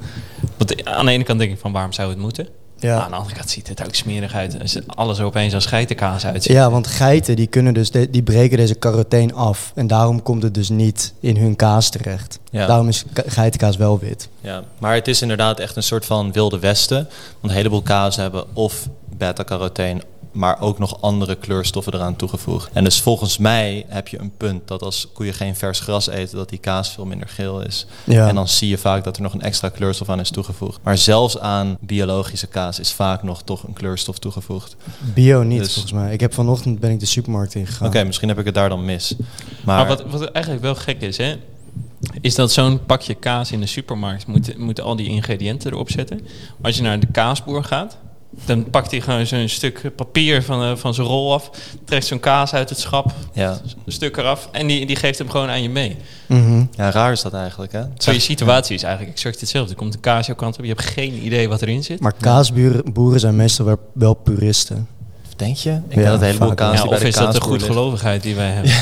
want 0.56 0.84
aan 0.84 1.06
de 1.06 1.12
ene 1.12 1.24
kant 1.24 1.38
denk 1.38 1.52
ik 1.52 1.58
van 1.58 1.72
waarom 1.72 1.92
zou 1.92 2.08
het 2.10 2.18
moeten? 2.18 2.48
Ja. 2.82 3.00
Aan 3.00 3.10
de 3.10 3.16
andere 3.16 3.34
kant 3.34 3.50
ziet 3.50 3.68
het 3.68 3.84
ook 3.86 3.94
smerig 3.94 4.34
uit. 4.34 4.82
Alles 4.86 5.18
er 5.18 5.24
opeens 5.24 5.54
als 5.54 5.66
geitenkaas 5.66 6.26
uitziet. 6.26 6.52
Ja, 6.52 6.70
want 6.70 6.86
geiten 6.86 7.36
die 7.36 7.46
kunnen 7.46 7.74
dus 7.74 7.90
de- 7.90 8.10
die 8.10 8.22
breken 8.22 8.56
deze 8.56 8.78
caroteen 8.78 9.34
af. 9.34 9.72
En 9.74 9.86
daarom 9.86 10.22
komt 10.22 10.42
het 10.42 10.54
dus 10.54 10.68
niet 10.68 11.12
in 11.20 11.36
hun 11.36 11.56
kaas 11.56 11.90
terecht. 11.90 12.38
Ja. 12.50 12.66
Daarom 12.66 12.88
is 12.88 13.04
ka- 13.12 13.22
geitenkaas 13.26 13.76
wel 13.76 13.98
wit. 13.98 14.28
Ja, 14.40 14.62
maar 14.78 14.94
het 14.94 15.08
is 15.08 15.22
inderdaad 15.22 15.58
echt 15.60 15.76
een 15.76 15.82
soort 15.82 16.04
van 16.04 16.32
wilde 16.32 16.58
westen. 16.58 16.96
Want 17.40 17.52
een 17.52 17.58
heleboel 17.58 17.82
kazen 17.82 18.22
hebben 18.22 18.44
of 18.56 18.88
beta-carotene, 19.16 20.00
maar 20.32 20.60
ook 20.60 20.78
nog 20.78 21.00
andere 21.00 21.34
kleurstoffen 21.34 21.94
eraan 21.94 22.16
toegevoegd. 22.16 22.70
En 22.72 22.84
dus 22.84 23.00
volgens 23.00 23.38
mij 23.38 23.84
heb 23.88 24.08
je 24.08 24.20
een 24.20 24.32
punt 24.36 24.68
dat 24.68 24.82
als 24.82 25.08
koeien 25.12 25.34
geen 25.34 25.56
vers 25.56 25.80
gras 25.80 26.06
eten, 26.08 26.36
dat 26.36 26.48
die 26.48 26.58
kaas 26.58 26.90
veel 26.90 27.04
minder 27.04 27.28
geel 27.28 27.60
is. 27.62 27.86
Ja. 28.04 28.28
En 28.28 28.34
dan 28.34 28.48
zie 28.48 28.68
je 28.68 28.78
vaak 28.78 29.04
dat 29.04 29.16
er 29.16 29.22
nog 29.22 29.34
een 29.34 29.42
extra 29.42 29.68
kleurstof 29.68 30.08
aan 30.08 30.20
is 30.20 30.30
toegevoegd. 30.30 30.80
Maar 30.82 30.98
zelfs 30.98 31.38
aan 31.38 31.76
biologische 31.80 32.46
kaas 32.46 32.78
is 32.78 32.92
vaak 32.92 33.22
nog 33.22 33.42
toch 33.42 33.62
een 33.62 33.72
kleurstof 33.72 34.18
toegevoegd. 34.18 34.76
Bio 35.14 35.42
niet, 35.42 35.58
Dus- 35.58 35.72
volgens 35.72 35.92
mij. 35.92 36.12
Ik 36.12 36.20
heb 36.20 36.34
vanochtend 36.34 36.80
ben 36.80 36.90
ik 36.90 37.00
de 37.00 37.06
supermarkt 37.06 37.54
ingegaan. 37.54 37.88
Oké, 37.88 38.04
misschien 38.04 38.28
heb 38.28 38.38
ik 38.38 38.44
het 38.44 38.54
daar 38.54 38.68
dan 38.68 38.84
mis. 38.84 39.14
Maar, 39.64 39.76
Maar 39.76 39.86
wat, 39.86 40.02
wat 40.10 40.24
eigenlijk 40.30 40.64
wel 40.64 40.74
gek 40.74 41.00
is, 41.00 41.16
hè, 41.16 41.34
is 42.20 42.34
dat 42.34 42.52
zo'n 42.52 42.84
pakje 42.84 43.14
kaas 43.14 43.52
in 43.52 43.60
de 43.60 43.66
supermarkt 43.66 44.26
moet, 44.26 44.58
moet 44.58 44.80
al 44.80 44.96
die 44.96 45.08
ingrediënten 45.08 45.72
erop 45.72 45.90
zetten. 45.90 46.20
Maar 46.22 46.66
als 46.66 46.76
je 46.76 46.82
naar 46.82 47.00
de 47.00 47.06
kaasboer 47.06 47.64
gaat, 47.64 47.96
dan 48.44 48.70
pakt 48.70 48.90
hij 48.90 49.00
gewoon 49.00 49.26
zo'n 49.26 49.48
stuk 49.48 49.90
papier 49.96 50.42
van, 50.42 50.62
eh, 50.62 50.76
van 50.76 50.94
zijn 50.94 51.06
rol 51.06 51.32
af, 51.32 51.50
trekt 51.84 52.06
zo'n 52.06 52.20
kaas 52.20 52.54
uit 52.54 52.68
het 52.68 52.78
schap, 52.78 53.12
ja. 53.32 53.60
een 53.84 53.92
stuk 53.92 54.16
eraf 54.16 54.48
en 54.52 54.66
die, 54.66 54.86
die 54.86 54.96
geeft 54.96 55.18
hem 55.18 55.30
gewoon 55.30 55.48
aan 55.48 55.62
je 55.62 55.70
mee. 55.70 55.96
Mhm. 56.26 56.64
ja, 56.70 56.90
raar 56.90 57.12
is 57.12 57.22
dat 57.22 57.34
eigenlijk, 57.34 57.72
hè? 57.72 57.82
Zo 57.96 58.12
je 58.12 58.18
situatie 58.18 58.74
is 58.74 58.82
eigenlijk 58.82 59.14
exact 59.14 59.40
hetzelfde. 59.40 59.70
Er 59.70 59.78
komt 59.78 59.94
een 59.94 60.00
kaas 60.00 60.26
jouw 60.26 60.36
kant 60.36 60.58
op, 60.58 60.62
je 60.62 60.70
hebt 60.70 60.84
geen 60.84 61.24
idee 61.24 61.48
wat 61.48 61.62
erin 61.62 61.84
zit. 61.84 62.00
Maar 62.00 62.14
kaasboeren 62.20 62.92
boeren 62.92 63.20
zijn 63.20 63.36
meestal 63.36 63.66
wel, 63.66 63.78
wel 63.92 64.14
puristen. 64.14 64.88
Denk 65.42 65.56
je? 65.56 65.70
Ik 65.70 65.76
Ja, 65.88 65.94
denk 65.94 66.06
dat 66.06 66.20
een 66.20 66.26
heleboel 66.26 66.54
kaas 66.54 66.76
Ja, 66.82 66.84
of 66.88 66.98
de 66.98 67.08
is 67.08 67.14
dat 67.14 67.32
de 67.32 67.40
goedgelovigheid 67.40 68.22
die 68.22 68.34
wij 68.34 68.50
hebben? 68.56 68.72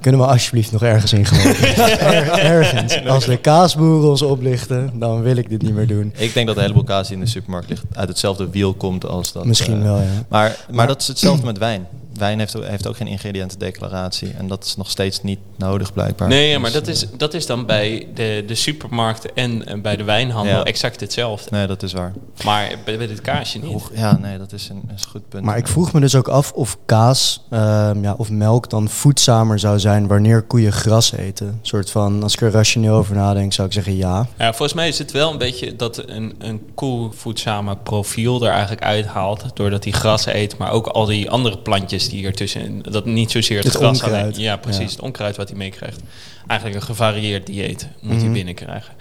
Kunnen 0.00 0.20
we 0.20 0.26
alsjeblieft 0.26 0.72
nog 0.72 0.82
ergens 0.82 1.12
in 1.12 1.24
geloven? 1.26 1.76
Er- 2.14 2.28
ergens. 2.38 3.04
Als 3.06 3.24
de 3.24 3.36
kaasboeren 3.36 4.08
ons 4.10 4.22
oplichten, 4.22 4.90
dan 4.94 5.22
wil 5.22 5.36
ik 5.36 5.48
dit 5.48 5.62
niet 5.62 5.74
meer 5.74 5.86
doen. 5.86 6.12
Ik 6.16 6.34
denk 6.34 6.46
dat 6.46 6.56
een 6.56 6.62
heleboel 6.62 6.84
kaas 6.84 7.08
die 7.08 7.16
in 7.16 7.22
de 7.22 7.30
supermarkt 7.30 7.68
ligt 7.68 7.82
uit 7.92 8.08
hetzelfde 8.08 8.50
wiel 8.50 8.74
komt 8.74 9.06
als 9.06 9.32
dat. 9.32 9.44
Misschien 9.44 9.76
eh, 9.78 9.82
wel, 9.82 9.96
ja. 9.96 10.04
Maar, 10.28 10.56
maar 10.70 10.86
dat 10.86 11.00
is 11.00 11.06
hetzelfde 11.06 11.46
met 11.46 11.58
wijn. 11.58 11.86
Wijn 12.18 12.38
heeft, 12.38 12.56
ook- 12.56 12.64
heeft 12.64 12.86
ook 12.86 12.96
geen 12.96 13.06
ingrediëntendeclaratie. 13.06 14.32
En 14.38 14.48
dat 14.48 14.64
is 14.64 14.76
nog 14.76 14.90
steeds 14.90 15.22
niet 15.22 15.38
nodig 15.56 15.92
blijkbaar. 15.92 16.28
Nee, 16.28 16.52
Dus, 16.52 16.62
maar 16.62 16.72
dat 16.72 16.82
eh, 16.86 16.92
is, 16.94 17.06
dat 17.16 17.34
is 17.34 17.46
dan 17.46 17.66
bij 17.66 18.06
de, 18.14 18.44
de 18.46 18.54
supermarkten 18.54 19.30
en 19.34 19.82
bij 19.82 19.96
de 19.96 20.04
wijnhandel 20.04 20.56
Ja. 20.56 20.64
exact 20.64 21.00
hetzelfde. 21.00 21.48
Nee, 21.50 21.66
dat 21.66 21.82
is 21.82 21.92
waar. 21.92 22.12
Maar 22.44 22.68
bij, 22.84 22.98
bij 22.98 23.06
dit 23.06 23.20
kaasje 23.20 23.58
niet. 23.58 23.82
Ja, 23.94 24.18
nee, 24.18 24.38
dat 24.38 24.52
is 24.52 24.68
een, 24.68 24.82
is 24.94 25.02
een 25.04 25.10
goed 25.10 25.28
punt. 25.28 25.44
Maar 25.44 25.56
ik 25.56 25.68
vroeg 25.68 25.92
me 25.92 26.00
dus 26.00 26.14
ook 26.14 26.28
af 26.28 26.52
of 26.52 26.78
kaas 26.86 27.42
ehm, 27.50 28.02
ja, 28.02 28.14
of 28.16 28.30
melk 28.30 28.70
dan 28.70 28.88
voedzamer 28.88 29.58
zou 29.58 29.78
zijn 29.78 30.06
wanneer 30.06 30.42
koeien 30.42 30.72
gras 30.72 31.12
eten. 31.12 31.46
Een 31.46 31.58
soort 31.62 31.90
van, 31.90 32.22
als 32.22 32.32
ik 32.34 32.40
er 32.40 32.50
rationeel 32.50 32.94
over 32.94 33.14
nadenk, 33.14 33.52
zou 33.52 33.66
ik 33.66 33.72
zeggen 33.74 33.96
ja. 33.96 34.26
Ja, 34.38 34.48
volgens 34.48 34.72
mij 34.72 34.88
is 34.88 34.98
het 34.98 35.12
wel 35.12 35.30
een 35.30 35.38
beetje 35.38 35.76
dat 35.76 36.02
een, 36.08 36.34
een 36.38 36.62
koe 36.74 37.12
voedzame 37.12 37.76
profiel 37.76 38.44
er 38.44 38.50
eigenlijk 38.50 38.82
uithaalt. 38.82 39.44
Doordat 39.54 39.84
hij 39.84 39.92
gras 39.92 40.26
eet, 40.26 40.56
maar 40.58 40.70
ook 40.70 40.86
al 40.86 41.04
die 41.04 41.30
andere 41.30 41.58
plantjes 41.58 42.03
die 42.08 42.26
ertussen. 42.26 42.82
Dat 42.82 43.04
niet 43.06 43.30
zozeer 43.30 43.56
het, 43.56 43.66
Het 43.66 43.74
gras 43.76 44.02
alleen. 44.02 44.32
Ja, 44.36 44.56
precies. 44.56 44.80
Ja. 44.82 44.88
Het 44.90 45.00
onkruid 45.00 45.36
wat 45.36 45.48
hij 45.48 45.58
meekrijgt. 45.58 46.00
Eigenlijk 46.46 46.80
een 46.80 46.86
gevarieerd 46.86 47.46
dieet 47.46 47.88
moet 48.00 48.14
hij 48.14 48.24
Mhm. 48.24 48.32
binnenkrijgen. 48.32 48.94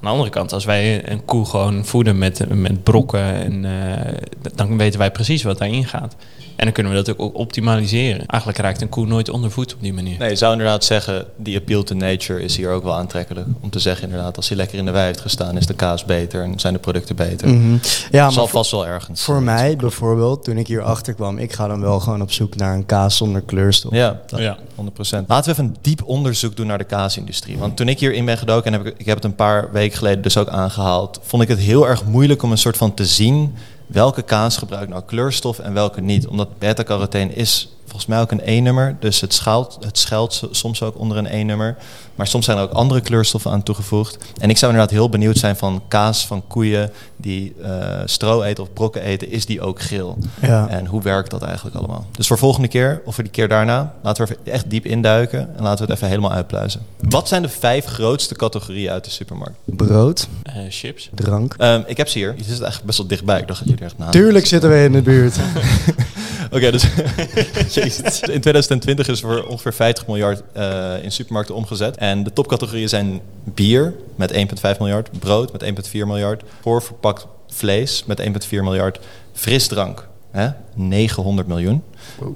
Aan 0.00 0.04
de 0.04 0.08
andere 0.08 0.30
kant, 0.30 0.52
als 0.52 0.64
wij 0.64 1.10
een 1.10 1.24
koe 1.24 1.44
gewoon 1.46 1.84
voeden 1.84 2.18
met, 2.18 2.48
met 2.48 2.82
brokken, 2.82 3.20
en, 3.34 3.64
eh, 3.64 4.14
dan 4.54 4.76
weten 4.78 4.98
wij 4.98 5.10
precies 5.10 5.42
wat 5.42 5.58
daarin 5.58 5.84
gaat. 5.84 6.14
En 6.56 6.64
dan 6.64 6.72
kunnen 6.72 6.92
we 6.92 7.02
dat 7.02 7.18
ook 7.18 7.34
optimaliseren. 7.38 8.26
Eigenlijk 8.26 8.60
raakt 8.60 8.80
een 8.80 8.88
koe 8.88 9.06
nooit 9.06 9.28
ondervoed 9.30 9.74
op 9.74 9.80
die 9.82 9.92
manier. 9.92 10.18
Nee, 10.18 10.28
je 10.30 10.36
zou 10.36 10.52
inderdaad 10.52 10.84
zeggen, 10.84 11.26
die 11.36 11.56
appeal 11.56 11.82
to 11.82 11.94
nature 11.94 12.42
is 12.42 12.56
hier 12.56 12.70
ook 12.70 12.82
wel 12.82 12.94
aantrekkelijk. 12.94 13.46
Om 13.60 13.70
te 13.70 13.78
zeggen 13.78 14.04
inderdaad, 14.08 14.36
als 14.36 14.48
hij 14.48 14.56
lekker 14.56 14.78
in 14.78 14.84
de 14.84 14.90
wei 14.90 15.06
heeft 15.06 15.20
gestaan, 15.20 15.56
is 15.56 15.66
de 15.66 15.74
kaas 15.74 16.04
beter 16.04 16.42
en 16.42 16.60
zijn 16.60 16.72
de 16.72 16.78
producten 16.78 17.16
beter. 17.16 17.48
Mhm. 17.48 17.72
Ja, 18.10 18.24
Dat 18.24 18.32
zal 18.32 18.46
vast 18.46 18.70
wel 18.70 18.86
ergens. 18.86 19.22
voor 19.22 19.42
mij 19.42 19.76
bijvoorbeeld, 19.76 20.44
toen 20.44 20.56
ik 20.56 20.66
hier 20.66 20.82
achter 20.82 21.14
kwam, 21.14 21.38
ik 21.38 21.52
ga 21.52 21.66
dan 21.66 21.80
wel 21.80 22.00
gewoon 22.00 22.22
op 22.22 22.32
zoek 22.32 22.56
naar 22.56 22.74
een 22.74 22.86
kaas 22.86 23.16
zonder 23.16 23.40
kleurstof. 23.42 23.92
Ja, 23.92 24.20
Ja. 24.36 24.56
100%. 24.74 25.28
Laten 25.28 25.44
we 25.44 25.50
even 25.50 25.64
een 25.64 25.76
diep 25.80 26.02
onderzoek 26.04 26.56
doen 26.56 26.66
naar 26.66 26.78
de 26.78 26.84
kaasindustrie. 26.84 27.58
Want 27.58 27.76
toen 27.76 27.88
ik 27.88 27.98
hierin 28.00 28.24
ben 28.24 28.38
gedoken, 28.38 28.72
en 28.72 28.78
heb 28.78 28.86
ik, 28.86 28.98
ik 28.98 29.06
heb 29.06 29.14
het 29.16 29.24
een 29.24 29.34
paar 29.34 29.72
weken 29.72 29.87
geleden 29.94 30.22
dus 30.22 30.36
ook 30.36 30.48
aangehaald, 30.48 31.20
vond 31.22 31.42
ik 31.42 31.48
het 31.48 31.58
heel 31.58 31.88
erg 31.88 32.04
moeilijk 32.04 32.42
om 32.42 32.50
een 32.50 32.58
soort 32.58 32.76
van 32.76 32.94
te 32.94 33.06
zien 33.06 33.54
welke 33.86 34.22
kaas 34.22 34.56
gebruikt 34.56 34.90
nou 34.90 35.02
kleurstof 35.06 35.58
en 35.58 35.72
welke 35.72 36.00
niet. 36.00 36.26
Omdat 36.26 36.58
beta-carotene 36.58 37.34
is 37.34 37.76
volgens 37.88 38.06
mij 38.06 38.20
ook 38.20 38.30
een 38.30 38.40
E-nummer. 38.44 38.96
Dus 39.00 39.20
het, 39.20 39.34
schuilt, 39.34 39.78
het 39.80 39.98
schuilt 39.98 40.32
so- 40.32 40.48
soms 40.50 40.82
ook 40.82 40.98
onder 40.98 41.16
een 41.16 41.26
E-nummer. 41.26 41.76
Maar 42.14 42.26
soms 42.26 42.44
zijn 42.44 42.56
er 42.58 42.62
ook 42.62 42.72
andere 42.72 43.00
kleurstoffen 43.00 43.50
aan 43.50 43.62
toegevoegd. 43.62 44.16
En 44.40 44.50
ik 44.50 44.56
zou 44.58 44.72
inderdaad 44.72 44.96
heel 44.96 45.08
benieuwd 45.08 45.36
zijn 45.36 45.56
van 45.56 45.82
kaas 45.88 46.26
van 46.26 46.42
koeien 46.46 46.90
die 47.16 47.54
eh, 47.62 47.70
stro 48.04 48.42
eten 48.42 48.62
of 48.64 48.72
brokken 48.72 49.02
eten. 49.02 49.30
Is 49.30 49.46
die 49.46 49.60
ook 49.60 49.80
geel? 49.80 50.18
Ja. 50.40 50.68
En 50.68 50.86
hoe 50.86 51.02
werkt 51.02 51.30
dat 51.30 51.42
eigenlijk 51.42 51.76
allemaal? 51.76 52.06
Dus 52.12 52.26
voor 52.26 52.38
volgende 52.38 52.68
keer, 52.68 53.02
of 53.04 53.14
voor 53.14 53.24
die 53.24 53.32
keer 53.32 53.48
daarna, 53.48 53.94
laten 54.02 54.26
we 54.26 54.36
er 54.44 54.52
echt 54.52 54.70
diep 54.70 54.84
induiken. 54.86 55.40
En 55.56 55.62
laten 55.62 55.78
we 55.78 55.84
het 55.84 55.92
even 56.00 56.08
helemaal 56.08 56.32
uitpluizen. 56.32 56.80
Wat 57.00 57.28
zijn 57.28 57.42
de 57.42 57.48
vijf 57.48 57.84
grootste 57.84 58.34
categorieën 58.34 58.90
uit 58.90 59.04
de 59.04 59.10
supermarkt? 59.10 59.56
Brood, 59.64 60.28
Eh, 60.42 60.54
chips. 60.68 61.08
drank. 61.14 61.54
Ehm, 61.58 61.82
ik 61.86 61.96
heb 61.96 62.08
ze 62.08 62.18
hier. 62.18 62.34
Je 62.36 62.42
zit 62.42 62.48
eigenlijk 62.50 62.84
best 62.84 62.98
wel 62.98 63.06
dichtbij. 63.06 63.40
Ik 63.40 63.46
dacht 63.46 63.58
dat 63.60 63.68
jullie 63.68 63.84
echt 63.84 63.98
na. 63.98 64.08
Tuurlijk 64.10 64.46
zitten 64.46 64.70
we 64.70 64.82
in 64.84 64.92
de 64.92 65.02
buurt. 65.02 65.36
Oké, 66.52 66.70
dus 66.70 66.82
Jezus. 67.74 68.20
in 68.20 68.40
2020 68.40 69.08
is 69.08 69.22
er 69.22 69.28
voor 69.28 69.46
ongeveer 69.46 69.74
50 69.74 70.06
miljard 70.06 70.42
eh, 70.52 71.02
in 71.02 71.12
supermarkten 71.12 71.54
omgezet. 71.54 71.96
En 71.96 72.22
de 72.24 72.32
topcategorieën 72.32 72.88
zijn 72.88 73.20
bier 73.44 73.94
met 74.16 74.32
1,5 74.32 74.78
miljard, 74.78 75.18
brood 75.18 75.52
met 75.52 75.64
1,4 75.64 75.92
miljard, 75.92 76.42
voorverpakt 76.60 77.26
vlees 77.48 78.04
met 78.04 78.22
1,4 78.22 78.28
miljard, 78.50 79.00
frisdrank 79.32 80.08
hè, 80.30 80.48
900 80.74 81.48
miljoen. 81.48 81.82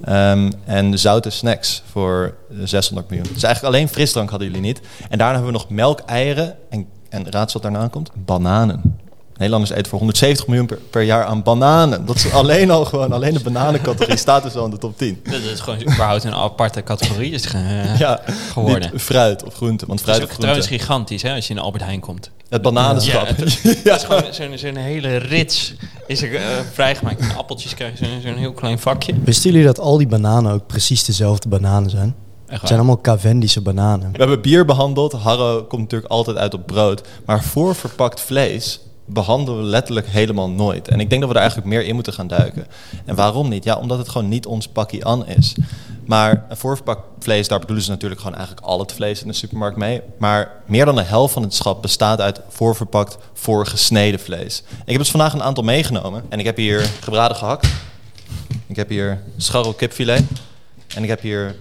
Ehm, 0.05 0.51
en 0.65 0.99
zoute 0.99 1.31
snacks 1.31 1.83
voor 1.91 2.35
eh, 2.51 2.57
600 2.65 3.11
miljoen. 3.11 3.33
Dus 3.33 3.43
eigenlijk 3.43 3.75
alleen 3.75 3.89
frisdrank 3.89 4.31
hadden 4.31 4.49
jullie 4.49 4.63
niet. 4.63 4.81
En 5.09 5.19
daarna 5.19 5.35
hebben 5.35 5.53
we 5.53 5.59
nog 5.59 5.71
melk, 5.71 6.01
eieren 6.01 6.57
en, 6.69 6.87
en 7.09 7.31
raad 7.31 7.53
wat 7.53 7.63
daarna 7.63 7.89
komt? 7.89 8.11
Bananen. 8.15 8.99
Nederlanders 9.43 9.71
eten 9.79 9.91
voor 9.91 9.99
170 9.99 10.47
miljoen 10.47 10.67
per, 10.67 10.79
per 10.91 11.03
jaar 11.03 11.25
aan 11.25 11.43
bananen. 11.43 12.07
Dat 12.07 12.17
is 12.17 12.33
alleen 12.33 12.71
al 12.71 12.85
gewoon, 12.85 13.13
alleen 13.13 13.35
de 13.35 13.41
bananencategorie 13.41 14.17
staat 14.27 14.43
dus 14.43 14.55
al 14.57 14.65
in 14.65 14.71
de 14.71 14.79
top 14.79 14.99
10. 14.99 15.21
Dat 15.25 15.41
is 15.41 15.61
gewoon 15.61 15.81
überhaupt 15.81 16.25
een 16.25 16.35
aparte 16.35 16.83
categorie 16.83 17.33
is, 17.33 17.47
ge- 17.47 17.93
Ja, 17.99 18.21
geworden. 18.53 18.91
niet 18.93 19.03
fruit 19.03 19.45
of 19.45 19.55
groente. 19.55 19.87
Want 19.87 20.01
Het 20.01 20.09
is 20.09 20.15
fruit 20.15 20.25
ook 20.31 20.35
of 20.35 20.41
trouwens 20.41 20.67
groente. 20.67 20.85
gigantisch 20.85 21.23
hè, 21.23 21.35
als 21.35 21.47
je 21.47 21.55
in 21.55 21.61
Albert 21.61 21.85
Heijn 21.85 22.01
komt. 22.01 22.31
Het 22.49 22.63
bananenschap. 22.63 23.27
Ja, 23.27 23.35
het- 23.35 23.85
is 23.85 24.05
gewoon 24.05 24.25
zo'n 24.31 24.59
zo'n 24.59 24.77
hele 24.77 25.17
rits 25.17 25.75
is 26.07 26.23
er 26.23 26.35
eh, 26.35 26.43
vrijgemaakt. 26.73 27.21
En 27.21 27.37
appeltjes 27.37 27.75
krijgen 27.75 28.23
zo'n 28.23 28.37
heel 28.37 28.53
klein 28.53 28.79
vakje. 28.79 29.15
Wisten 29.25 29.51
jullie 29.51 29.67
dat 29.67 29.79
al 29.81 29.97
die 29.99 30.07
bananen 30.07 30.53
ook 30.53 30.67
precies 30.67 31.05
dezelfde 31.05 31.49
bananen 31.49 31.91
zijn? 31.91 32.15
Het 32.47 32.61
zijn 32.65 32.79
allemaal 32.79 33.01
Cavendische 33.01 33.61
bananen. 33.61 34.13
We 34.13 34.19
hebben 34.19 34.41
bier 34.41 34.65
behandeld. 34.65 35.13
Harro 35.13 35.63
komt 35.65 35.83
natuurlijk 35.83 36.11
altijd 36.13 36.37
uit 36.37 36.55
op 36.55 36.67
brood. 36.67 37.03
Maar 37.27 37.43
voor 37.45 37.75
verpakt 37.75 38.21
vlees 38.21 38.81
behandelen 39.05 39.61
we 39.61 39.67
letterlijk 39.67 40.07
helemaal 40.07 40.51
nooit. 40.51 40.89
En 40.89 41.01
ik 41.01 41.09
denk 41.09 41.21
dat 41.21 41.31
we 41.31 41.37
er 41.37 41.43
eigenlijk 41.43 41.71
meer 41.71 41.85
in 41.85 41.95
moeten 41.95 42.13
gaan 42.13 42.27
duiken. 42.27 42.67
En 43.05 43.15
waarom 43.15 43.49
niet? 43.49 43.65
Ja, 43.65 43.77
omdat 43.77 43.99
het 43.99 44.09
gewoon 44.09 44.29
niet 44.29 44.47
ons 44.47 44.69
pakje 44.69 45.05
an 45.05 45.27
is. 45.27 45.55
Maar 46.07 46.47
een 46.49 46.57
voorverpakt 46.57 47.01
vlees, 47.19 47.49
daar 47.49 47.59
bedoelen 47.59 47.85
ze 47.85 47.91
natuurlijk 47.91 48.21
gewoon 48.21 48.37
eigenlijk 48.37 48.67
al 48.67 48.79
het 48.79 48.93
vlees 48.93 49.23
in 49.23 49.29
de 49.29 49.35
supermarkt 49.35 49.77
mee. 49.77 50.01
Maar 50.19 50.51
meer 50.67 50.85
dan 50.85 50.95
de 50.95 51.03
helft 51.03 51.33
van 51.33 51.43
het 51.43 51.55
schap 51.55 51.83
bestaat 51.83 52.21
uit 52.21 52.41
voorverpakt, 52.49 53.19
voorgesneden 53.33 54.21
vlees. 54.21 54.63
Ik 54.69 54.91
heb 54.91 54.99
dus 54.99 55.11
vandaag 55.11 55.33
een 55.33 55.43
aantal 55.43 55.65
meegenomen. 55.65 56.25
En 56.29 56.39
ik 56.39 56.45
heb 56.45 56.57
hier 56.57 56.91
gebraden 57.01 57.37
gehakt. 57.37 57.69
Ik 58.67 58.77
heb 58.77 58.89
hier 58.89 59.23
scharrel 59.37 59.73
kipfilet. 59.73 60.23
En 60.95 61.03
ik 61.03 61.09
heb 61.09 61.21
hier 61.21 61.57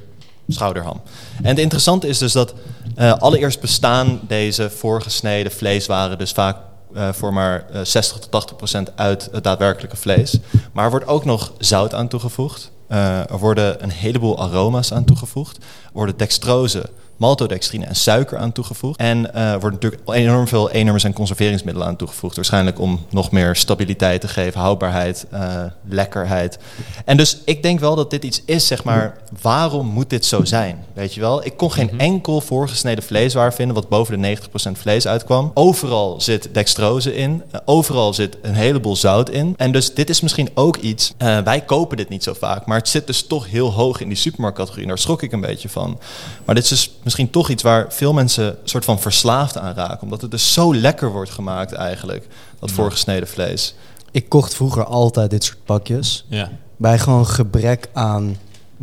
schouderham. 0.48 1.02
En 1.42 1.50
het 1.50 1.60
interessante 1.60 2.08
is 2.08 2.18
dus 2.18 2.32
dat 2.32 2.54
eh, 2.96 3.14
allereerst 3.14 3.62
bestaan 3.62 4.20
deze 4.28 4.70
voorgesneden 4.70 5.52
vleeswaren 5.52 6.18
dus 6.18 6.32
vaak 6.32 6.58
eh, 6.94 7.10
voor 7.14 7.34
maar 7.34 7.66
eh, 7.70 7.82
60 7.84 8.20
tot 8.20 8.32
80 8.32 8.56
procent 8.56 8.92
uit 8.96 9.30
het 9.32 9.44
daadwerkelijke 9.44 9.98
vlees. 9.98 10.40
Maar 10.72 10.86
er 10.86 10.92
wordt 10.92 11.08
ook 11.08 11.26
nog 11.26 11.54
zout 11.58 11.94
aan 11.94 12.08
toegevoegd. 12.08 12.72
Eh, 12.88 13.32
er 13.32 13.40
worden 13.40 13.84
een 13.84 13.92
heleboel 13.92 14.40
aroma's 14.40 14.94
aan 14.94 15.04
toegevoegd. 15.06 15.58
Er 15.58 15.64
worden 15.94 16.18
dextrose, 16.18 16.90
maltodextrine 17.22 17.86
en 17.86 17.96
suiker 17.96 18.38
aan 18.38 18.52
toegevoegd. 18.52 19.00
En 19.00 19.34
er 19.34 19.60
wordt 19.60 19.76
natuurlijk 19.82 20.02
enorm 20.12 20.48
veel 20.48 20.72
E-nummers 20.72 21.04
en 21.04 21.14
conserveringsmiddelen 21.14 21.88
aan 21.88 21.96
toegevoegd. 21.96 22.36
Waarschijnlijk 22.36 22.80
om 22.80 23.06
nog 23.10 23.32
meer 23.32 23.56
stabiliteit 23.56 24.22
te 24.22 24.28
geven, 24.28 24.60
houdbaarheid, 24.60 25.26
eh, 25.32 25.64
lekkerheid. 25.88 26.60
En 27.06 27.18
dus 27.18 27.38
ik 27.46 27.64
denk 27.64 27.80
wel 27.80 27.96
dat 27.96 28.10
dit 28.10 28.24
iets 28.24 28.42
is, 28.46 28.68
zeg 28.68 28.84
maar, 28.84 29.18
waarom 29.42 29.88
moet 29.88 30.10
dit 30.10 30.26
zo 30.26 30.46
zijn? 30.46 30.86
Weet 30.94 31.14
je 31.14 31.20
wel? 31.20 31.46
Ik 31.46 31.58
kon 31.58 31.72
geen 31.72 32.00
enkel 32.00 32.42
voorgesneden 32.42 33.04
vleeswaar 33.04 33.54
vinden 33.54 33.76
wat 33.76 33.90
boven 33.90 34.14
de 34.14 34.28
90% 34.28 34.78
vlees 34.78 35.08
uitkwam. 35.08 35.52
Overal 35.54 36.22
zit 36.22 36.50
dextrose 36.54 37.16
in. 37.16 37.44
Eh, 37.52 37.60
overal 37.66 38.14
zit 38.14 38.38
een 38.42 38.56
heleboel 38.56 38.96
zout 38.96 39.30
in. 39.30 39.54
En 39.58 39.72
dus 39.72 39.94
dit 39.94 40.10
is 40.10 40.22
misschien 40.22 40.50
ook 40.54 40.78
iets, 40.78 41.14
wij 41.18 41.62
kopen 41.62 41.98
dit 41.98 42.10
niet 42.10 42.24
zo 42.24 42.34
vaak, 42.34 42.66
maar 42.66 42.78
het 42.78 42.90
zit 42.90 43.08
dus 43.08 43.28
toch 43.28 43.50
heel 43.50 43.72
hoog 43.72 44.02
in 44.02 44.08
die 44.08 44.18
supermarktcategorie. 44.18 44.84
En 44.84 44.90
daar 44.90 45.00
schrok 45.00 45.22
ik 45.22 45.32
een 45.32 45.42
beetje 45.42 45.70
van. 45.70 46.00
Maar 46.46 46.56
dit 46.56 46.64
is 46.64 46.70
dus 46.70 46.92
misschien 47.12 47.42
toch 47.42 47.50
iets 47.50 47.64
waar 47.64 47.94
veel 47.94 48.14
mensen 48.14 48.58
soort 48.64 48.86
van 48.86 49.00
verslaafd 49.00 49.58
aan 49.58 49.74
raken. 49.74 50.02
Omdat 50.02 50.22
het 50.22 50.32
dus 50.32 50.54
zo 50.54 50.76
lekker 50.76 51.12
wordt 51.12 51.32
gemaakt 51.32 51.74
eigenlijk, 51.74 52.28
dat 52.60 52.72
voorgesneden 52.72 53.28
vlees. 53.28 53.76
Ik 54.12 54.30
kocht 54.30 54.54
vroeger 54.56 54.86
altijd 54.86 55.30
dit 55.30 55.44
soort 55.44 55.66
pakjes. 55.66 56.26
Ja. 56.28 56.50
Bij 56.78 57.00
gewoon 57.00 57.28
gebrek 57.28 57.90
aan 57.94 58.38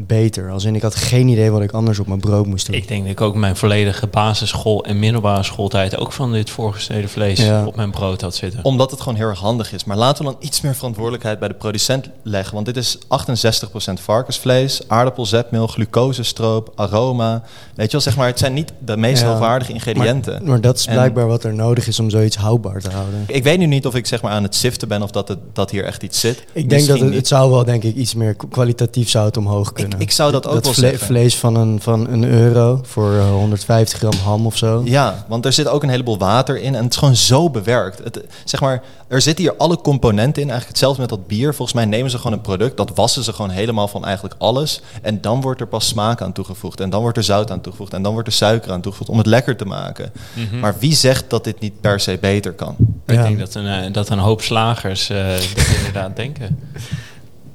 beter. 0.06 0.50
Als 0.50 0.64
in 0.64 0.74
ik 0.74 0.82
had 0.82 0.94
geen 0.94 1.28
idee 1.28 1.50
wat 1.50 1.62
ik 1.62 1.72
anders 1.72 1.98
op 1.98 2.06
mijn 2.06 2.20
brood 2.20 2.46
moest 2.46 2.66
doen. 2.66 2.74
Ik 2.76 2.88
denk 2.88 3.02
dat 3.02 3.10
ik 3.10 3.20
ook 3.20 3.34
mijn 3.34 3.56
volledige 3.56 4.06
basisschool 4.06 4.84
en 4.84 4.98
middelbare 4.98 5.42
schooltijd 5.42 5.96
ook 5.96 6.12
van 6.12 6.32
dit 6.32 6.50
voorgesneden 6.50 7.10
vlees 7.10 7.38
Ja. 7.40 7.66
op 7.66 7.76
mijn 7.76 7.90
brood 7.90 8.20
had 8.20 8.34
zitten. 8.34 8.64
Omdat 8.64 8.90
het 8.90 9.00
gewoon 9.00 9.18
heel 9.18 9.26
erg 9.28 9.38
handig 9.38 9.72
is. 9.72 9.84
Maar 9.84 9.96
laten 9.96 10.24
we 10.24 10.30
dan 10.30 10.40
iets 10.40 10.60
meer 10.60 10.74
verantwoordelijkheid 10.74 11.38
bij 11.38 11.48
de 11.48 11.54
producent 11.54 12.08
leggen. 12.22 12.54
Want 12.54 12.66
dit 12.66 12.76
is 12.76 12.98
68% 13.08 14.00
varkensvlees, 14.00 14.80
aardappel, 14.88 15.26
zetmeel, 15.26 15.66
glucosestroop, 15.66 16.72
aroma. 16.74 17.42
Weet 17.74 17.86
je 17.86 17.92
wel, 17.92 18.00
zeg 18.00 18.16
maar, 18.16 18.26
het 18.26 18.38
zijn 18.38 18.52
niet 18.52 18.72
de 18.84 18.96
meest 18.96 19.22
Ja. 19.22 19.28
hoogwaardige 19.28 19.72
ingrediënten. 19.72 20.32
Maar, 20.32 20.42
maar 20.42 20.60
dat 20.60 20.78
is 20.78 20.86
En- 20.86 20.92
blijkbaar 20.94 21.26
wat 21.26 21.44
er 21.44 21.54
nodig 21.54 21.86
is 21.86 22.00
om 22.00 22.10
zoiets 22.10 22.36
houdbaar 22.36 22.80
te 22.80 22.90
houden. 22.90 23.24
Ik 23.26 23.42
weet 23.42 23.58
nu 23.58 23.66
niet 23.66 23.86
of 23.86 23.94
ik 23.94 24.06
zeg 24.06 24.22
maar 24.22 24.32
aan 24.32 24.42
het 24.42 24.54
siften 24.54 24.88
ben 24.88 25.02
of 25.02 25.10
dat, 25.10 25.28
het, 25.28 25.38
dat 25.52 25.70
hier 25.70 25.84
echt 25.84 26.02
iets 26.02 26.20
zit. 26.20 26.44
Ik 26.52 26.70
denk 26.70 26.86
dat 26.86 27.00
het, 27.00 27.14
het 27.14 27.26
zou 27.28 27.50
wel 27.50 27.64
denk 27.64 27.82
ik 27.82 27.94
iets 27.96 28.14
meer 28.14 28.36
kwalitatief 28.50 29.08
zou 29.08 29.26
het 29.26 29.36
omhoog 29.36 29.72
kunnen. 29.72 29.86
Ik 29.98 30.10
zou 30.10 30.32
dat 30.32 30.46
ook 30.46 30.64
wel 30.64 30.72
vle- 30.72 30.88
zeggen. 30.88 31.06
vlees 31.06 31.36
van 31.36 31.54
een, 31.56 31.80
van 31.80 32.08
een 32.08 32.24
euro 32.24 32.80
voor 32.82 33.14
eh, 33.14 33.30
150 33.30 33.98
gram 33.98 34.12
ham 34.24 34.46
of 34.46 34.56
zo. 34.56 34.82
Ja, 34.84 35.24
want 35.28 35.44
er 35.44 35.52
zit 35.52 35.68
ook 35.68 35.82
een 35.82 35.88
heleboel 35.88 36.18
water 36.18 36.60
in 36.60 36.74
en 36.74 36.82
het 36.82 36.92
is 36.92 36.98
gewoon 36.98 37.16
zo 37.16 37.50
bewerkt. 37.50 37.98
Het, 38.04 38.24
zeg 38.44 38.60
maar, 38.60 38.82
er 39.08 39.20
zitten 39.20 39.44
hier 39.44 39.56
alle 39.56 39.80
componenten 39.80 40.42
in. 40.42 40.48
Eigenlijk 40.48 40.68
hetzelfde 40.68 41.00
met 41.00 41.10
dat 41.10 41.26
bier. 41.26 41.54
Volgens 41.54 41.72
mij 41.76 41.84
nemen 41.84 42.10
ze 42.10 42.16
gewoon 42.16 42.32
een 42.32 42.40
product, 42.40 42.76
dat 42.76 42.90
wassen 42.94 43.24
ze 43.24 43.32
gewoon 43.32 43.50
helemaal 43.50 43.88
van 43.88 44.04
eigenlijk 44.04 44.34
alles. 44.38 44.80
En 45.02 45.20
dan 45.20 45.40
wordt 45.40 45.60
er 45.60 45.66
pas 45.66 45.86
smaak 45.86 46.22
aan 46.22 46.32
toegevoegd. 46.32 46.80
En 46.80 46.90
dan 46.90 47.00
wordt 47.02 47.16
er 47.16 47.22
zout 47.24 47.50
aan 47.50 47.60
toegevoegd. 47.60 47.92
En 47.92 48.02
dan 48.02 48.12
wordt 48.12 48.28
er 48.28 48.34
suiker 48.34 48.72
aan 48.72 48.80
toegevoegd 48.80 49.10
om 49.10 49.18
het 49.18 49.26
lekker 49.26 49.56
te 49.56 49.64
maken. 49.64 50.12
Mhm. 50.32 50.58
Maar 50.58 50.74
wie 50.78 50.94
zegt 50.94 51.24
dat 51.30 51.44
dit 51.44 51.60
niet 51.60 51.80
per 51.80 52.00
se 52.00 52.18
beter 52.20 52.52
kan? 52.52 52.76
Ik 53.06 53.22
denk 53.22 53.38
dat 53.38 53.54
een, 53.54 53.66
eh, 53.66 53.92
dat 53.92 54.08
een 54.08 54.18
hoop 54.18 54.42
slagers 54.42 55.10
eh, 55.10 55.26
dat 55.54 55.66
inderdaad 55.76 56.16
denken. 56.16 56.58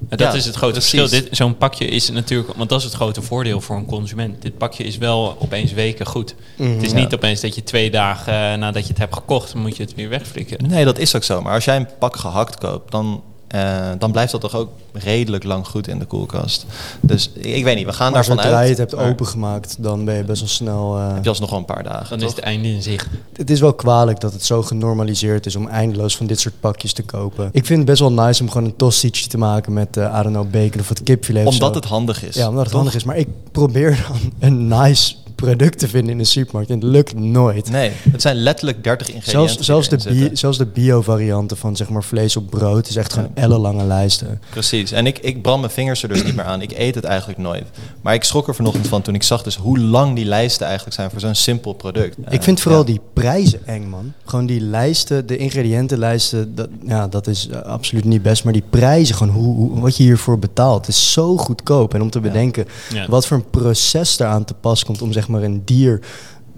En 0.10 0.18
dat 0.18 0.32
Ja, 0.32 0.34
is 0.38 0.46
het 0.46 0.56
grote 0.56 0.74
precies. 0.80 1.00
verschil. 1.00 1.22
Dit- 1.22 1.38
Zo'n 1.38 1.58
pakje 1.58 1.86
is 1.86 2.10
natuurlijk, 2.10 2.54
want 2.58 2.70
dat 2.70 2.80
is 2.80 2.86
het 2.86 2.94
grote 2.94 3.22
voordeel 3.22 3.62
voor 3.62 3.76
een 3.76 3.86
consument. 3.86 4.42
Dit 4.42 4.58
pakje 4.58 4.84
is 4.84 4.98
wel 4.98 5.36
opeens 5.40 5.72
weken 5.74 6.06
goed. 6.06 6.36
Mhm. 6.58 6.72
het 6.72 6.84
is 6.84 6.92
Ja. 6.92 6.98
niet 6.98 7.14
opeens 7.14 7.42
dat 7.42 7.56
je 7.56 7.64
twee 7.64 7.92
dagen 7.92 8.34
eh, 8.34 8.58
nadat 8.58 8.84
je 8.84 8.90
het 8.90 8.98
hebt 8.98 9.14
gekocht, 9.14 9.56
moet 9.56 9.78
je 9.78 9.84
het 9.84 9.96
weer 9.96 10.10
wegflikken. 10.10 10.68
Nee, 10.68 10.86
dat 10.86 10.98
is 10.98 11.16
ook 11.16 11.24
zo. 11.24 11.42
Maar 11.42 11.54
als 11.54 11.66
jij 11.66 11.76
een 11.76 11.88
pak 12.00 12.16
gehakt 12.16 12.58
koopt, 12.58 12.92
dan, 12.92 13.24
eh, 13.54 13.90
dan 14.00 14.12
blijft 14.12 14.32
dat 14.32 14.42
toch 14.42 14.56
ook 14.56 14.70
redelijk 14.94 15.44
lang 15.44 15.68
goed 15.68 15.88
in 15.88 16.00
de 16.00 16.06
koelkast. 16.06 16.66
Dus 17.02 17.30
ik, 17.34 17.46
ik 17.46 17.64
weet 17.64 17.76
niet, 17.76 17.86
we 17.86 17.94
gaan 17.94 18.12
Maar 18.12 18.26
daarvan 18.26 18.46
uit. 18.46 18.64
je 18.64 18.70
het 18.70 18.78
hebt 18.92 18.96
opengemaakt, 18.96 19.76
dan 19.80 20.06
ben 20.06 20.16
je 20.16 20.24
best 20.24 20.40
wel 20.40 20.50
snel... 20.50 20.98
eh, 20.98 21.14
Heb 21.14 21.24
je 21.24 21.30
alsnog 21.30 21.50
wel 21.50 21.60
een 21.60 21.66
paar 21.66 21.84
dagen, 21.84 22.10
Dan 22.10 22.20
toch? 22.20 22.28
is 22.30 22.36
het 22.36 22.44
einde 22.46 22.68
in 22.68 22.82
zicht. 22.82 23.08
Het 23.34 23.50
is 23.50 23.60
wel 23.60 23.74
kwalijk 23.74 24.20
dat 24.20 24.34
het 24.34 24.46
zo 24.46 24.62
genormaliseerd 24.62 25.46
is 25.46 25.56
om 25.56 25.68
eindeloos 25.68 26.18
van 26.18 26.26
dit 26.26 26.40
soort 26.40 26.60
pakjes 26.60 26.94
te 26.94 27.04
kopen. 27.04 27.50
Ik 27.52 27.66
vind 27.66 27.78
het 27.80 27.88
best 27.88 28.00
wel 28.00 28.12
nice 28.12 28.42
om 28.42 28.50
gewoon 28.52 28.68
een 28.68 28.76
tostietje 28.76 29.28
te 29.28 29.38
maken 29.38 29.74
met, 29.74 29.98
eh 29.98 30.04
I 30.20 30.24
don't 30.24 30.36
know, 30.36 30.50
bacon 30.52 30.80
of 30.80 30.88
wat 30.88 31.04
kipfilet 31.04 31.46
of 31.48 31.54
Omdat 31.54 31.74
zo. 31.74 31.80
het 31.80 31.86
handig 31.90 32.24
is. 32.24 32.36
Ja, 32.36 32.48
omdat 32.48 32.60
het 32.64 32.72
toch? 32.72 32.76
handig 32.82 32.96
is. 32.96 33.04
Maar 33.04 33.18
ik 33.18 33.28
probeer 33.52 34.06
dan 34.08 34.34
een 34.40 34.68
nice 34.68 35.16
product 35.46 35.80
te 35.80 35.88
vinden 35.88 36.12
in 36.12 36.18
de 36.18 36.24
supermarkt 36.24 36.70
en 36.70 36.76
het 36.76 36.84
lukt 36.84 37.14
nooit. 37.20 37.70
Nee, 37.72 37.92
het 38.12 38.22
zijn 38.22 38.36
letterlijk 38.36 38.84
30 38.84 39.08
ingrediënten. 39.08 39.50
Zelfs, 39.50 39.66
zelfs, 39.66 39.90
de 39.90 39.96
die 39.96 40.06
erin 40.06 40.16
bi- 40.16 40.20
zitten. 40.22 40.38
zelfs 40.40 40.58
de 40.58 40.66
bio-varianten 40.66 41.58
van 41.58 41.76
zeg 41.76 41.90
maar 41.90 42.04
vlees 42.04 42.36
op 42.38 42.50
brood 42.50 42.88
is 42.88 42.96
echt 42.96 43.14
gewoon 43.14 43.30
ellenlange 43.34 43.84
lijsten. 43.84 44.42
Precies. 44.50 44.92
En 44.92 45.06
ik, 45.08 45.18
ik 45.20 45.42
brand 45.42 45.60
mijn 45.60 45.72
vingers 45.72 46.04
er 46.04 46.10
dus 46.10 46.24
niet 46.24 46.36
meer 46.36 46.46
aan. 46.46 46.62
Ik 46.62 46.72
eet 46.78 46.96
het 46.96 47.04
eigenlijk 47.04 47.40
nooit. 47.40 47.64
Maar 48.02 48.14
ik 48.14 48.24
schrok 48.24 48.48
er 48.48 48.56
vanochtend 48.56 48.88
van 48.88 49.02
toen 49.02 49.16
ik 49.16 49.24
zag 49.24 49.44
dus 49.44 49.56
hoe 49.56 49.80
lang 49.80 50.16
die 50.16 50.26
lijsten 50.26 50.66
eigenlijk 50.66 50.96
zijn 50.96 51.10
voor 51.10 51.20
zo'n 51.20 51.36
simpel 51.36 51.74
product. 51.74 52.18
ik 52.30 52.44
vind 52.44 52.62
vooral 52.62 52.80
ja. 52.80 52.86
die 52.86 53.00
prijzen 53.14 53.60
eng, 53.68 53.90
man. 53.90 54.14
Gewoon 54.26 54.46
die 54.46 54.62
lijsten, 54.62 55.26
de 55.28 55.38
ingrediëntenlijsten, 55.38 56.56
dat, 56.56 56.70
ja, 56.88 57.08
dat 57.08 57.28
is 57.28 57.48
eh, 57.48 57.62
absoluut 57.62 58.06
niet 58.06 58.22
best. 58.22 58.44
Maar 58.44 58.54
die 58.54 58.64
prijzen, 58.70 59.16
gewoon 59.16 59.34
hoe, 59.34 59.56
hoe- 59.56 59.80
wat 59.80 59.98
je 59.98 60.04
hiervoor 60.04 60.40
betaalt, 60.40 60.88
is 60.88 61.12
zo 61.12 61.38
goedkoop. 61.38 61.94
En 61.94 62.02
om 62.02 62.10
te 62.10 62.20
bedenken 62.20 62.66
Ja. 62.94 63.06
wat 63.10 63.28
voor 63.28 63.38
een 63.38 63.50
proces 63.50 64.20
eraan 64.20 64.46
te 64.46 64.54
pas 64.54 64.84
komt 64.86 65.02
om 65.02 65.12
zeg 65.14 65.28
maar 65.28 65.33
een 65.42 65.62
dier 65.66 66.00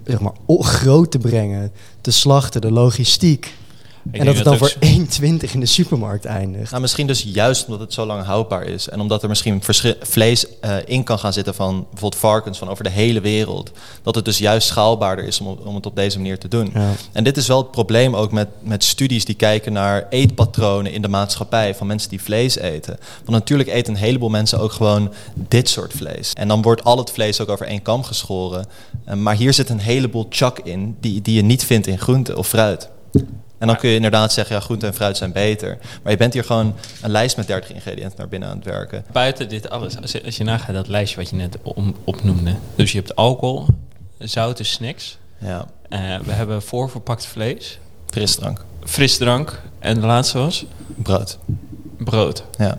zeg 0.06 0.20
maar, 0.20 0.34
groot 0.48 1.12
te 1.12 1.18
brengen, 1.18 1.72
te 2.02 2.12
slachten, 2.12 2.62
de 2.62 2.72
logistiek. 2.72 3.54
Ik 4.12 4.20
en 4.20 4.26
dat 4.26 4.36
het 4.36 4.44
dan 4.44 4.58
voor 4.58 4.70
zo- 4.70 4.80
1,20 4.80 5.52
in 5.54 5.60
de 5.60 5.66
supermarkt 5.66 6.26
eindigt. 6.26 6.70
Nou, 6.70 6.82
misschien 6.82 7.08
dus 7.08 7.24
juist 7.24 7.66
omdat 7.66 7.80
het 7.80 7.94
zo 7.94 8.06
lang 8.06 8.24
houdbaar 8.24 8.64
is. 8.64 8.90
En 8.90 9.00
omdat 9.00 9.24
er 9.24 9.30
misschien 9.30 9.62
vlees 10.00 10.60
eh, 10.60 10.76
in 10.86 11.04
kan 11.04 11.20
gaan 11.20 11.34
zitten 11.34 11.56
van 11.56 11.86
bijvoorbeeld 11.90 12.22
varkens 12.22 12.58
van 12.58 12.70
over 12.70 12.84
de 12.84 12.90
hele 12.90 13.22
wereld. 13.22 13.72
Dat 14.04 14.16
het 14.16 14.26
dus 14.26 14.38
juist 14.38 14.68
schaalbaarder 14.68 15.26
is 15.26 15.40
om, 15.40 15.48
om 15.48 15.76
het 15.76 15.86
op 15.86 15.96
deze 15.96 16.18
manier 16.18 16.40
te 16.40 16.48
doen. 16.48 16.72
Ja. 16.74 16.92
En 17.12 17.24
dit 17.24 17.38
is 17.38 17.48
wel 17.48 17.58
het 17.58 17.72
probleem 17.72 18.16
ook 18.16 18.32
met, 18.32 18.48
met 18.60 18.84
studies 18.84 19.26
die 19.26 19.36
kijken 19.36 19.74
naar 19.74 20.06
eetpatronen 20.10 20.92
in 20.92 21.02
de 21.02 21.08
maatschappij 21.08 21.76
van 21.76 21.88
mensen 21.88 22.10
die 22.10 22.22
vlees 22.22 22.58
eten. 22.58 22.98
Want 23.16 23.30
natuurlijk 23.30 23.70
eten 23.70 23.94
een 23.94 24.00
heleboel 24.00 24.30
mensen 24.30 24.60
ook 24.60 24.72
gewoon 24.72 25.14
dit 25.34 25.70
soort 25.70 25.94
vlees. 25.94 26.34
En 26.34 26.48
dan 26.48 26.62
wordt 26.62 26.84
al 26.84 26.98
het 26.98 27.12
vlees 27.12 27.42
ook 27.42 27.50
over 27.50 27.66
één 27.66 27.82
kam 27.82 28.04
geschoren. 28.04 28.66
Eh, 29.06 29.16
maar 29.16 29.36
hier 29.36 29.54
zit 29.54 29.70
een 29.70 29.80
heleboel 29.80 30.26
chak 30.30 30.60
in 30.60 30.98
die, 31.00 31.22
die 31.22 31.36
je 31.36 31.44
niet 31.44 31.66
vindt 31.66 31.88
in 31.88 32.00
groente 32.00 32.38
of 32.38 32.48
fruit. 32.48 32.90
En 33.58 33.68
dan 33.68 33.76
kun 33.78 33.90
je 33.90 33.96
inderdaad 33.96 34.34
zeggen, 34.34 34.56
ja, 34.56 34.62
groente 34.62 34.86
en 34.86 34.94
fruit 34.94 35.18
zijn 35.18 35.32
beter. 35.32 35.78
Maar 36.04 36.12
je 36.12 36.18
bent 36.18 36.34
hier 36.34 36.44
gewoon 36.44 36.76
een 37.02 37.10
lijst 37.12 37.38
met 37.38 37.48
30 37.48 37.72
ingrediënten 37.72 38.18
naar 38.18 38.28
binnen 38.28 38.50
aan 38.50 38.56
het 38.56 38.66
werken. 38.66 39.06
Buiten 39.12 39.50
dit 39.50 39.70
alles, 39.70 40.02
als 40.02 40.12
je, 40.12 40.24
als 40.26 40.38
je 40.38 40.44
nagaat 40.44 40.76
dat 40.76 40.88
lijstje 40.88 41.18
wat 41.20 41.30
je 41.30 41.36
net 41.36 41.58
om, 41.64 41.96
opnoemde. 42.04 42.56
Dus 42.76 42.92
je 42.92 42.98
hebt 42.98 43.16
alcohol, 43.16 43.66
zoute 44.20 44.64
snacks. 44.64 45.18
Ja, 45.38 45.66
eh, 45.90 46.00
we 46.26 46.32
hebben 46.32 46.62
voorverpakt 46.62 47.26
vlees, 47.26 47.80
frisdrank, 48.10 48.66
frisdrank. 48.84 49.62
En 49.80 50.00
de 50.00 50.06
laatste 50.06 50.38
was 50.38 50.66
brood. 50.96 51.38
brood. 51.98 52.44
Ja. 52.58 52.78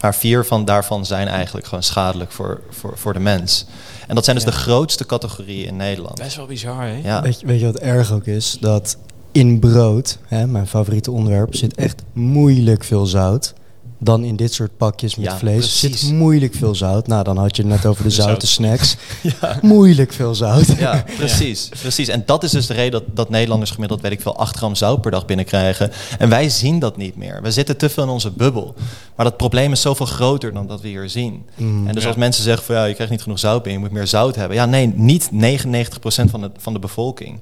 Maar 0.00 0.14
vier 0.14 0.44
van 0.44 0.64
daarvan 0.64 1.06
zijn 1.06 1.28
eigenlijk 1.28 1.66
gewoon 1.66 1.82
schadelijk 1.82 2.32
voor, 2.32 2.60
voor, 2.70 2.98
voor 2.98 3.12
de 3.12 3.18
mens. 3.18 3.66
En 4.08 4.14
dat 4.14 4.24
zijn 4.24 4.36
dus 4.36 4.44
Ja. 4.44 4.50
de 4.50 4.56
grootste 4.56 5.06
categorieën 5.06 5.66
in 5.66 5.76
Nederland. 5.76 6.18
Best 6.18 6.36
wel 6.36 6.46
bizar, 6.46 6.82
hè? 6.82 7.00
Ja. 7.02 7.22
Weet, 7.22 7.40
je, 7.40 7.46
weet 7.46 7.60
je 7.60 7.66
wat 7.66 7.76
erg 7.76 8.12
ook 8.12 8.26
is? 8.26 8.56
Dat 8.60 8.96
in 9.36 9.58
brood, 9.58 10.18
hè, 10.26 10.46
mijn 10.46 10.66
favoriete 10.66 11.10
onderwerp, 11.10 11.54
zit 11.54 11.74
echt 11.74 12.02
moeilijk 12.12 12.84
veel 12.84 13.06
zout. 13.06 13.54
Dan 13.98 14.24
in 14.24 14.36
dit 14.36 14.52
soort 14.52 14.76
pakjes 14.76 15.16
met 15.16 15.24
Ja, 15.26 15.36
vlees 15.38 15.56
precies. 15.78 16.00
zit 16.00 16.12
moeilijk 16.12 16.54
veel 16.54 16.74
zout. 16.74 17.06
Nou, 17.06 17.24
dan 17.24 17.36
had 17.36 17.56
je 17.56 17.62
het 17.62 17.70
net 17.70 17.86
over 17.86 18.02
de, 18.02 18.08
De 18.14 18.14
zoute 18.14 18.46
zout. 18.46 18.54
snacks. 18.54 18.96
Ja. 19.40 19.58
Moeilijk 19.62 20.12
veel 20.12 20.34
zout. 20.34 20.66
Ja, 20.78 21.04
precies, 21.16 21.68
precies. 21.80 22.08
En 22.08 22.22
dat 22.26 22.42
is 22.44 22.50
dus 22.50 22.66
de 22.66 22.74
reden 22.74 22.90
dat, 22.92 23.02
dat 23.16 23.30
Nederlanders 23.30 23.70
gemiddeld, 23.70 24.00
weet 24.00 24.12
ik 24.12 24.20
veel, 24.20 24.36
8 24.36 24.56
gram 24.56 24.74
zout 24.74 25.00
per 25.00 25.10
dag 25.10 25.24
binnenkrijgen. 25.26 25.90
En 26.18 26.28
wij 26.28 26.48
zien 26.48 26.78
dat 26.78 26.96
niet 26.96 27.16
meer. 27.16 27.42
We 27.42 27.50
zitten 27.50 27.76
te 27.76 27.88
veel 27.88 28.02
in 28.02 28.08
onze 28.08 28.30
bubbel. 28.30 28.74
Maar 29.16 29.26
dat 29.26 29.36
probleem 29.36 29.72
is 29.72 29.80
zoveel 29.80 30.06
groter 30.06 30.52
dan 30.52 30.66
dat 30.66 30.80
we 30.80 30.88
hier 30.88 31.08
zien. 31.08 31.44
Mm. 31.56 31.86
En 31.86 31.94
dus 31.94 32.02
Ja. 32.02 32.08
als 32.08 32.16
mensen 32.18 32.42
zeggen 32.44 32.64
van 32.64 32.74
ja, 32.74 32.84
je 32.84 32.94
krijgt 32.94 33.12
niet 33.12 33.22
genoeg 33.22 33.38
zout 33.38 33.62
binnen, 33.62 33.80
je 33.82 33.86
moet 33.88 33.96
meer 33.96 34.06
zout 34.06 34.36
hebben. 34.36 34.56
Ja, 34.56 34.66
nee, 34.66 34.92
niet 34.94 35.30
99% 35.32 36.30
van 36.30 36.40
de, 36.40 36.50
van 36.58 36.72
de 36.72 36.78
bevolking. 36.78 37.40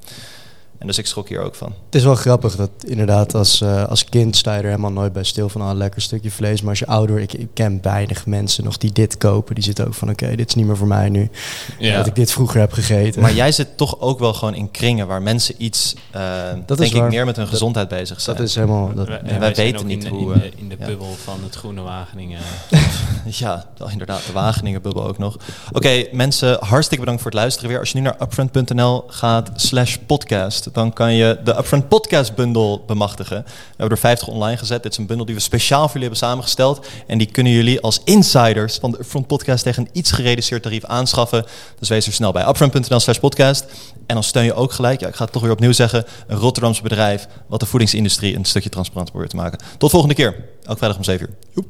En 0.85 0.90
dus 0.90 0.99
ik 0.99 1.07
schrok 1.07 1.29
hier 1.29 1.40
ook 1.40 1.55
van. 1.55 1.73
Het 1.87 1.94
is 1.94 2.03
wel 2.05 2.14
grappig 2.14 2.57
dat 2.57 2.70
inderdaad 2.87 3.35
als, 3.35 3.61
eh, 3.61 3.85
als 3.85 4.05
kind 4.05 4.37
sta 4.37 4.53
je 4.55 4.59
er 4.61 4.64
helemaal 4.64 4.92
nooit 4.92 5.12
bij 5.12 5.23
stil 5.25 5.49
van 5.49 5.61
ah, 5.61 5.68
een 5.68 5.77
lekker 5.77 6.03
stukje 6.03 6.31
vlees. 6.31 6.61
Maar 6.61 6.70
als 6.70 6.79
je 6.79 6.87
ouder, 6.87 7.18
ik, 7.18 7.33
ik 7.33 7.49
ken 7.55 7.79
weinig 7.83 8.27
mensen 8.27 8.64
nog 8.64 8.77
die 8.77 8.92
dit 8.92 9.18
kopen. 9.18 9.55
Die 9.55 9.64
zitten 9.64 9.87
ook 9.87 9.94
van 9.94 10.11
oké, 10.11 10.37
dit 10.37 10.49
is 10.49 10.55
niet 10.55 10.66
meer 10.66 10.77
voor 10.77 10.87
mij 10.87 11.09
nu. 11.09 11.31
Ja. 11.79 11.97
Dat 11.97 12.07
ik 12.07 12.14
dit 12.14 12.33
vroeger 12.33 12.61
heb 12.61 12.73
gegeten. 12.73 13.23
Maar 13.23 13.33
jij 13.35 13.53
zit 13.53 13.77
toch 13.77 14.01
ook 14.01 14.18
wel 14.18 14.35
gewoon 14.35 14.55
in 14.55 14.70
kringen 14.70 15.07
waar 15.07 15.23
mensen 15.23 15.55
iets, 15.59 15.94
eh, 16.11 16.23
Dat 16.66 16.79
denk 16.79 16.90
is 16.90 16.92
waar. 16.92 17.05
ik, 17.07 17.12
meer 17.12 17.25
met 17.25 17.37
hun 17.37 17.44
Dat- 17.44 17.55
gezondheid 17.55 17.88
bezig 17.88 18.20
zijn. 18.20 18.37
dat 18.37 18.47
is 18.47 18.55
helemaal... 18.55 18.94
Dat, 18.94 19.09
Wij- 19.09 19.20
wij 19.25 19.38
wij 19.38 19.55
zijn 19.55 19.73
weten 19.73 19.87
niet 19.87 20.05
in, 20.05 20.11
hoe, 20.11 20.33
In 20.33 20.38
de, 20.40 20.44
eh, 20.47 20.53
in 20.57 20.68
de 20.68 20.77
ja. 20.79 20.87
bubbel 20.87 21.14
van 21.25 21.38
het 21.42 21.55
Groene 21.55 21.81
Wageningen. 21.83 22.40
Ja, 23.27 23.64
wel 23.77 23.90
inderdaad, 23.90 24.27
de 24.27 24.33
Wageningen-bubbel 24.33 25.05
ook 25.07 25.18
nog. 25.18 25.37
Oké, 25.73 26.05
mensen, 26.12 26.57
hartstikke 26.64 27.01
bedankt 27.05 27.23
voor 27.23 27.31
het 27.31 27.40
luisteren 27.40 27.70
weer. 27.70 27.79
Als 27.79 27.90
je 27.90 27.97
nu 27.99 28.03
naar 28.05 28.16
upfront.nl 28.23 29.05
gaat 29.09 29.51
slash 29.55 29.97
podcast, 30.07 30.73
dan 30.74 30.92
kan 30.92 31.14
je 31.14 31.40
de 31.44 31.58
Upfront 31.58 31.88
Podcast 31.88 32.34
Bundle 32.34 32.80
bemachtigen. 32.87 33.44
We 33.46 33.52
hebben 33.68 33.90
er 33.90 33.98
50 33.98 34.28
online 34.28 34.56
gezet. 34.56 34.82
Dit 34.82 34.92
is 34.92 34.98
een 34.98 35.06
bundel 35.06 35.26
die 35.26 35.34
we 35.34 35.40
speciaal 35.40 35.80
voor 35.80 35.92
jullie 35.92 36.08
hebben 36.08 36.28
samengesteld. 36.28 36.87
En 37.06 37.18
die 37.18 37.26
kunnen 37.26 37.52
jullie 37.52 37.80
als 37.80 38.00
insiders 38.04 38.76
van 38.76 38.90
de 38.90 38.98
Upfront 38.98 39.26
Podcast 39.26 39.64
tegen 39.64 39.82
een 39.82 39.88
iets 39.92 40.12
gereduceerd 40.12 40.62
tarief 40.62 40.84
aanschaffen. 40.84 41.44
Dus 41.78 41.88
wees 41.88 42.06
er 42.06 42.12
snel 42.12 42.32
bij 42.32 42.48
upfront.nl 42.48 43.00
slash 43.00 43.18
podcast. 43.18 43.64
En 44.06 44.14
dan 44.14 44.22
steun 44.22 44.44
je 44.44 44.54
ook 44.54 44.72
gelijk, 44.72 45.00
ja, 45.00 45.08
ik 45.08 45.14
ga 45.14 45.24
het 45.24 45.32
toch 45.32 45.42
weer 45.42 45.52
opnieuw 45.52 45.72
zeggen, 45.72 46.04
een 46.26 46.37
Rotterdamse 46.37 46.82
bedrijf 46.82 47.28
wat 47.46 47.60
de 47.60 47.66
voedingsindustrie 47.66 48.37
een 48.37 48.44
stukje 48.44 48.68
transparant 48.68 49.10
probeert 49.10 49.30
te 49.30 49.37
maken. 49.37 49.58
Tot 49.78 49.90
volgende 49.90 50.14
keer, 50.14 50.44
elke 50.62 50.78
vrijdag 50.78 50.96
om 50.96 51.04
7 51.04 51.26
uur. 51.28 51.34
Joep. 51.54 51.66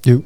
Doei. 0.00 0.24